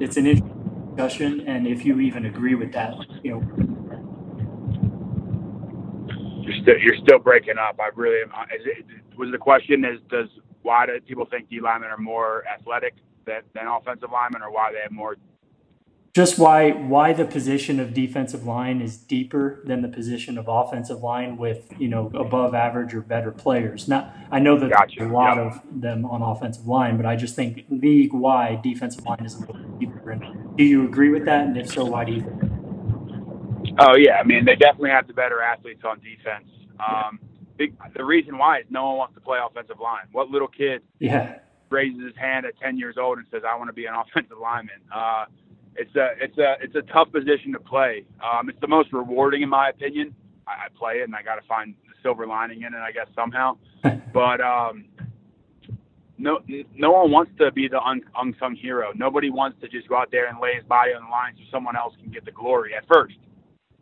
it's 0.00 0.16
an 0.18 0.26
interesting 0.26 0.92
discussion, 0.96 1.42
and 1.48 1.66
if 1.66 1.84
you 1.86 2.00
even 2.00 2.26
agree 2.26 2.54
with 2.56 2.72
that, 2.72 2.94
you 3.24 3.32
know, 3.32 3.42
You're 6.42 6.56
still 6.62 6.78
you're 6.78 6.96
still 7.04 7.18
breaking 7.20 7.58
up. 7.58 7.78
I 7.80 7.90
really 7.96 8.22
am. 8.22 8.30
Is 8.58 8.66
it, 8.66 8.86
was 9.18 9.30
the 9.32 9.38
question 9.38 9.84
is 9.84 10.00
does 10.10 10.28
why 10.62 10.86
do 10.86 11.00
people 11.00 11.26
think 11.26 11.50
D 11.50 11.60
linemen 11.60 11.90
are 11.90 11.98
more 11.98 12.44
athletic 12.48 12.94
than, 13.26 13.42
than 13.54 13.66
offensive 13.66 14.10
linemen, 14.12 14.42
or 14.42 14.50
why 14.52 14.72
they 14.72 14.80
have 14.80 14.92
more? 14.92 15.16
just 16.14 16.38
why 16.38 16.70
why 16.72 17.12
the 17.12 17.24
position 17.24 17.78
of 17.80 17.94
defensive 17.94 18.44
line 18.44 18.80
is 18.80 18.96
deeper 18.98 19.60
than 19.64 19.82
the 19.82 19.88
position 19.88 20.38
of 20.38 20.46
offensive 20.48 21.00
line 21.02 21.36
with 21.36 21.72
you 21.78 21.88
know 21.88 22.10
above 22.14 22.54
average 22.54 22.94
or 22.94 23.00
better 23.00 23.30
players. 23.32 23.88
Not 23.88 24.14
I 24.30 24.40
know 24.40 24.58
that 24.58 24.70
Gotcha. 24.70 24.96
there's 24.98 25.10
a 25.10 25.12
lot 25.12 25.38
Yep. 25.38 25.38
of 25.38 25.62
them 25.70 26.04
on 26.06 26.22
offensive 26.22 26.66
line, 26.66 26.96
but 26.96 27.06
I 27.06 27.16
just 27.16 27.36
think 27.36 27.64
league 27.70 28.12
wide 28.12 28.62
defensive 28.62 29.04
line 29.06 29.24
is 29.24 29.36
a 29.36 29.40
little 29.40 29.56
deeper. 29.80 30.10
And 30.10 30.22
do 30.56 30.64
you 30.64 30.86
agree 30.86 31.10
with 31.10 31.24
that? 31.26 31.46
And 31.46 31.56
if 31.56 31.68
so, 31.68 31.86
why 31.86 32.04
do 32.04 32.12
you 32.12 32.22
think? 32.22 32.42
Oh 33.78 33.96
yeah, 33.96 34.18
I 34.20 34.24
mean 34.24 34.44
they 34.44 34.56
definitely 34.56 34.90
have 34.90 35.06
the 35.06 35.14
better 35.14 35.40
athletes 35.42 35.82
on 35.84 36.00
defense. 36.00 36.48
Um, 36.80 37.20
big, 37.58 37.74
the 37.94 38.04
reason 38.04 38.38
why 38.38 38.60
is 38.60 38.66
no 38.70 38.86
one 38.88 38.96
wants 38.96 39.14
to 39.16 39.20
play 39.20 39.38
offensive 39.44 39.80
line. 39.80 40.06
What 40.12 40.30
little 40.30 40.48
kid 40.48 40.82
Yeah, 41.00 41.40
raises 41.70 42.02
his 42.02 42.16
hand 42.16 42.46
at 42.46 42.58
10 42.58 42.78
years 42.78 42.96
old 42.98 43.18
and 43.18 43.26
says, 43.30 43.42
"I 43.46 43.56
want 43.56 43.68
to 43.68 43.74
be 43.74 43.86
an 43.86 43.94
offensive 44.02 44.38
lineman." 44.40 44.80
Uh, 44.94 45.26
it's 45.76 45.94
a 45.96 46.10
it's 46.20 46.38
a 46.38 46.56
it's 46.60 46.74
a 46.74 46.82
tough 46.92 47.12
position 47.12 47.52
to 47.52 47.60
play. 47.60 48.04
Um, 48.22 48.48
it's 48.48 48.60
the 48.60 48.68
most 48.68 48.92
rewarding 48.92 49.42
in 49.42 49.48
my 49.48 49.68
opinion. 49.68 50.14
I, 50.46 50.66
I 50.66 50.68
play 50.76 51.00
it 51.00 51.04
and 51.04 51.14
I 51.14 51.22
got 51.22 51.36
to 51.36 51.46
find 51.46 51.74
the 51.86 51.94
silver 52.02 52.26
lining 52.26 52.62
in 52.62 52.74
it, 52.74 52.78
I 52.78 52.92
guess 52.92 53.06
somehow. 53.14 53.58
but 54.12 54.40
um, 54.40 54.86
no 56.18 56.40
no 56.74 56.90
one 56.90 57.10
wants 57.10 57.32
to 57.38 57.52
be 57.52 57.68
the 57.68 57.80
un, 57.80 58.02
unsung 58.16 58.56
hero. 58.56 58.90
Nobody 58.94 59.30
wants 59.30 59.60
to 59.60 59.68
just 59.68 59.88
go 59.88 59.96
out 59.96 60.10
there 60.10 60.26
and 60.28 60.38
lay 60.40 60.54
his 60.54 60.64
body 60.64 60.92
on 60.92 61.04
the 61.04 61.10
line 61.10 61.34
so 61.36 61.44
someone 61.50 61.76
else 61.76 61.94
can 62.00 62.10
get 62.10 62.24
the 62.24 62.32
glory 62.32 62.74
at 62.74 62.86
first. 62.88 63.16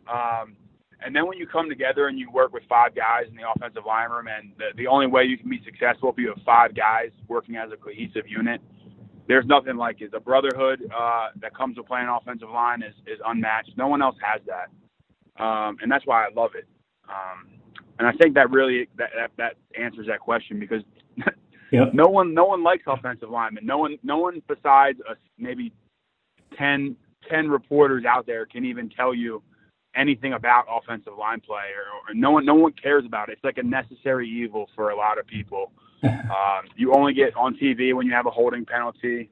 Um, 0.07 0.55
and 1.05 1.15
then 1.15 1.27
when 1.27 1.37
you 1.37 1.47
come 1.47 1.69
together 1.69 2.07
and 2.07 2.17
you 2.17 2.29
work 2.31 2.53
with 2.53 2.63
five 2.67 2.95
guys 2.95 3.25
in 3.29 3.35
the 3.35 3.43
offensive 3.49 3.85
line 3.85 4.09
room, 4.09 4.27
and 4.27 4.51
the, 4.57 4.65
the 4.75 4.87
only 4.87 5.07
way 5.07 5.23
you 5.23 5.37
can 5.37 5.49
be 5.49 5.61
successful 5.63 6.09
if 6.11 6.17
you 6.17 6.29
have 6.29 6.41
five 6.45 6.75
guys 6.75 7.09
working 7.27 7.55
as 7.55 7.71
a 7.71 7.77
cohesive 7.77 8.27
unit, 8.27 8.61
there's 9.27 9.45
nothing 9.45 9.77
like 9.77 10.01
it. 10.01 10.11
The 10.11 10.19
brotherhood 10.19 10.81
uh, 10.97 11.27
that 11.41 11.55
comes 11.55 11.77
with 11.77 11.85
playing 11.85 12.07
offensive 12.07 12.49
line 12.49 12.81
is, 12.81 12.95
is 13.05 13.19
unmatched. 13.25 13.71
No 13.77 13.87
one 13.87 14.01
else 14.01 14.15
has 14.21 14.41
that. 14.47 15.43
um, 15.43 15.77
and 15.81 15.91
that's 15.91 16.05
why 16.05 16.25
I 16.25 16.29
love 16.35 16.51
it. 16.55 16.67
Um, 17.09 17.59
and 17.99 18.07
I 18.07 18.11
think 18.13 18.33
that 18.35 18.49
really 18.51 18.87
that, 18.97 19.09
that, 19.15 19.31
that 19.37 19.55
answers 19.79 20.07
that 20.07 20.19
question 20.19 20.59
because 20.59 20.81
yep. 21.71 21.93
no 21.93 22.07
one 22.07 22.33
no 22.33 22.45
one 22.45 22.63
likes 22.63 22.83
offensive 22.87 23.29
linemen. 23.29 23.65
No 23.65 23.77
one 23.77 23.97
no 24.03 24.17
one 24.17 24.41
besides 24.47 24.99
us 25.09 25.17
maybe 25.37 25.73
10, 26.57 26.95
10 27.29 27.49
reporters 27.49 28.05
out 28.05 28.25
there 28.25 28.45
can 28.45 28.65
even 28.65 28.89
tell 28.89 29.13
you 29.13 29.41
anything 29.97 30.33
about 30.33 30.65
offensive 30.69 31.13
line 31.17 31.41
play 31.41 31.71
or, 31.75 32.11
or, 32.11 32.13
no 32.13 32.31
one 32.31 32.45
no 32.45 32.55
one 32.55 32.73
cares 32.73 33.05
about 33.05 33.29
it. 33.29 33.33
It's 33.33 33.43
like 33.43 33.57
a 33.57 33.63
necessary 33.63 34.29
evil 34.29 34.69
for 34.75 34.91
a 34.91 34.95
lot 34.95 35.17
of 35.17 35.27
people. 35.27 35.71
um, 36.03 36.67
you 36.75 36.93
only 36.93 37.13
get 37.13 37.35
on 37.35 37.55
TV 37.55 37.93
when 37.93 38.05
you 38.05 38.13
have 38.13 38.27
a 38.27 38.31
holding 38.31 38.65
penalty. 38.65 39.29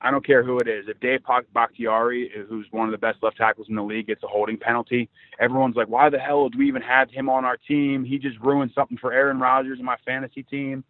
I 0.00 0.10
don't 0.10 0.24
care 0.24 0.44
who 0.44 0.58
it 0.58 0.68
is. 0.68 0.84
If 0.88 1.00
Dave 1.00 1.20
Bakhtiari, 1.54 2.30
who's 2.48 2.66
one 2.70 2.86
of 2.86 2.92
the 2.92 2.98
best 2.98 3.22
left 3.22 3.38
tackles 3.38 3.66
in 3.68 3.74
the 3.74 3.82
league, 3.82 4.06
gets 4.06 4.22
a 4.22 4.26
holding 4.26 4.58
penalty, 4.58 5.08
everyone's 5.40 5.74
like, 5.74 5.88
"Why 5.88 6.10
the 6.10 6.18
hell 6.18 6.48
do 6.48 6.58
we 6.58 6.68
even 6.68 6.82
have 6.82 7.10
him 7.10 7.28
on 7.28 7.44
our 7.44 7.56
team? 7.56 8.04
He 8.04 8.18
just 8.18 8.38
ruined 8.40 8.72
something 8.74 8.98
for 8.98 9.12
Aaron 9.12 9.40
Rodgers 9.40 9.78
and 9.78 9.86
my 9.86 9.96
fantasy 10.04 10.42
team." 10.42 10.84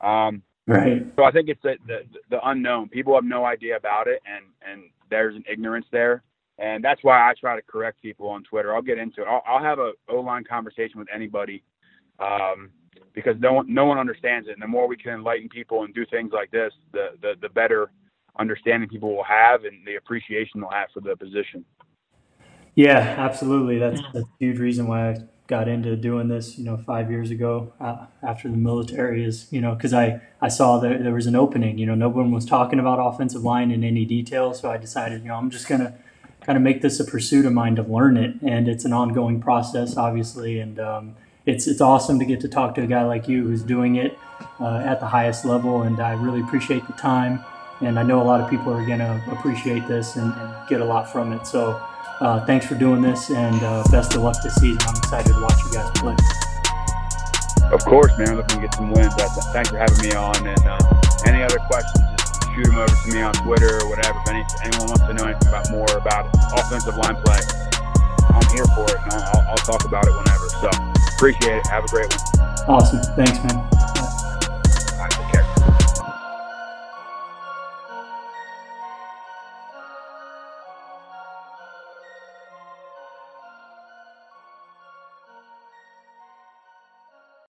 Um, 0.00 0.42
right. 0.66 1.06
So 1.16 1.24
I 1.24 1.30
think 1.30 1.48
it's 1.48 1.62
the, 1.62 1.76
the 1.86 2.02
the 2.30 2.48
unknown. 2.48 2.88
People 2.88 3.14
have 3.14 3.24
no 3.24 3.44
idea 3.44 3.76
about 3.76 4.08
it, 4.08 4.20
and 4.26 4.44
and 4.68 4.90
there's 5.08 5.36
an 5.36 5.44
ignorance 5.48 5.86
there, 5.92 6.22
and 6.62 6.82
that's 6.82 7.02
why 7.02 7.16
I 7.28 7.34
try 7.38 7.56
to 7.56 7.62
correct 7.62 8.00
people 8.00 8.28
on 8.28 8.44
Twitter. 8.44 8.74
I'll 8.74 8.88
get 8.90 8.98
into 8.98 9.22
it. 9.22 9.26
I'll, 9.26 9.42
I'll 9.46 9.62
have 9.62 9.78
a 9.78 9.92
O 10.08 10.20
line 10.20 10.44
conversation 10.44 10.98
with 10.98 11.08
anybody. 11.14 11.62
Um, 12.18 12.70
because 13.14 13.36
no 13.40 13.52
one 13.52 13.66
no 13.72 13.84
one 13.84 13.98
understands 13.98 14.48
it. 14.48 14.52
And 14.52 14.62
the 14.62 14.66
more 14.66 14.86
we 14.88 14.96
can 14.96 15.12
enlighten 15.12 15.48
people 15.48 15.84
and 15.84 15.94
do 15.94 16.06
things 16.06 16.32
like 16.32 16.50
this, 16.50 16.72
the 16.92 17.10
the, 17.20 17.34
the 17.40 17.48
better 17.48 17.90
understanding 18.38 18.88
people 18.88 19.14
will 19.14 19.24
have 19.24 19.64
and 19.64 19.86
the 19.86 19.96
appreciation 19.96 20.60
they'll 20.60 20.70
have 20.70 20.88
for 20.94 21.00
the 21.00 21.16
position. 21.16 21.64
Yeah, 22.74 22.96
absolutely. 23.18 23.78
That's, 23.78 24.00
that's 24.14 24.24
a 24.24 24.38
huge 24.38 24.58
reason 24.58 24.86
why 24.86 25.10
I 25.10 25.16
got 25.46 25.68
into 25.68 25.94
doing 25.96 26.28
this, 26.28 26.56
you 26.56 26.64
know, 26.64 26.78
five 26.78 27.10
years 27.10 27.30
ago 27.30 27.74
uh, 27.78 28.06
after 28.22 28.48
the 28.48 28.56
military 28.56 29.22
is, 29.22 29.48
you 29.50 29.60
know, 29.60 29.74
because 29.74 29.92
I, 29.92 30.22
I 30.40 30.48
saw 30.48 30.78
that 30.78 31.02
there 31.02 31.12
was 31.12 31.26
an 31.26 31.36
opening, 31.36 31.76
you 31.76 31.84
know, 31.84 31.94
no 31.94 32.08
one 32.08 32.32
was 32.32 32.46
talking 32.46 32.78
about 32.78 32.96
offensive 32.98 33.42
line 33.42 33.70
in 33.70 33.84
any 33.84 34.06
detail. 34.06 34.54
So 34.54 34.70
I 34.70 34.78
decided, 34.78 35.20
you 35.20 35.28
know, 35.28 35.34
I'm 35.34 35.50
just 35.50 35.68
going 35.68 35.82
to 35.82 35.92
kind 36.44 36.56
of 36.56 36.62
make 36.62 36.82
this 36.82 37.00
a 37.00 37.04
pursuit 37.04 37.46
of 37.46 37.52
mine 37.52 37.76
to 37.76 37.82
learn 37.82 38.16
it. 38.16 38.34
And 38.42 38.68
it's 38.68 38.84
an 38.84 38.92
ongoing 38.92 39.40
process, 39.40 39.96
obviously. 39.96 40.58
And 40.58 40.78
um, 40.80 41.16
it's, 41.46 41.66
it's 41.66 41.80
awesome 41.80 42.18
to 42.18 42.24
get 42.24 42.40
to 42.40 42.48
talk 42.48 42.74
to 42.76 42.82
a 42.82 42.86
guy 42.86 43.04
like 43.04 43.28
you 43.28 43.42
who's 43.44 43.62
doing 43.62 43.96
it 43.96 44.18
uh, 44.60 44.82
at 44.84 45.00
the 45.00 45.06
highest 45.06 45.44
level. 45.44 45.82
And 45.82 46.00
I 46.00 46.12
really 46.12 46.40
appreciate 46.40 46.86
the 46.86 46.94
time 46.94 47.44
and 47.82 47.98
I 47.98 48.02
know 48.02 48.22
a 48.22 48.24
lot 48.24 48.40
of 48.40 48.48
people 48.48 48.72
are 48.72 48.84
going 48.84 49.00
to 49.00 49.22
appreciate 49.30 49.86
this 49.88 50.16
and, 50.16 50.32
and, 50.32 50.52
get 50.68 50.80
a 50.80 50.84
lot 50.84 51.10
from 51.10 51.32
it. 51.32 51.46
So, 51.46 51.72
uh, 52.20 52.46
thanks 52.46 52.64
for 52.64 52.76
doing 52.76 53.02
this, 53.02 53.30
and 53.30 53.62
uh, 53.62 53.82
best 53.90 54.14
of 54.14 54.22
luck 54.22 54.36
this 54.42 54.54
season. 54.54 54.78
I'm 54.86 54.96
excited 54.96 55.32
to 55.32 55.40
watch 55.40 55.58
you 55.64 55.72
guys 55.72 55.90
play. 55.96 56.16
Of 57.72 57.84
course, 57.84 58.16
man. 58.16 58.36
Looking 58.36 58.60
to 58.60 58.62
get 58.62 58.74
some 58.74 58.92
wins. 58.92 59.12
Thanks 59.52 59.70
for 59.70 59.78
having 59.78 59.98
me 59.98 60.14
on. 60.14 60.46
And 60.46 60.66
uh, 60.66 60.78
any 61.26 61.42
other 61.42 61.58
questions, 61.58 62.11
shoot 62.54 62.66
them 62.66 62.78
over 62.78 62.94
to 62.94 63.08
me 63.12 63.22
on 63.22 63.32
Twitter 63.34 63.80
or 63.82 63.88
whatever. 63.88 64.18
If 64.20 64.28
any, 64.28 64.44
anyone 64.64 64.88
wants 64.88 65.06
to 65.06 65.14
know 65.14 65.24
anything 65.24 65.48
about 65.48 65.70
more 65.70 65.88
about 65.96 66.28
offensive 66.58 66.96
line 66.96 67.16
play, 67.24 67.40
I'm 68.28 68.46
here 68.52 68.66
for 68.76 68.86
it, 68.88 69.00
and 69.04 69.22
I'll, 69.22 69.44
I'll 69.50 69.64
talk 69.64 69.84
about 69.84 70.06
it 70.06 70.12
whenever. 70.12 70.48
So 70.60 70.70
appreciate 71.16 71.58
it. 71.58 71.66
Have 71.66 71.84
a 71.84 71.88
great 71.88 72.12
one. 72.12 72.20
Awesome. 72.68 73.00
Thanks, 73.16 73.42
man. 73.44 73.71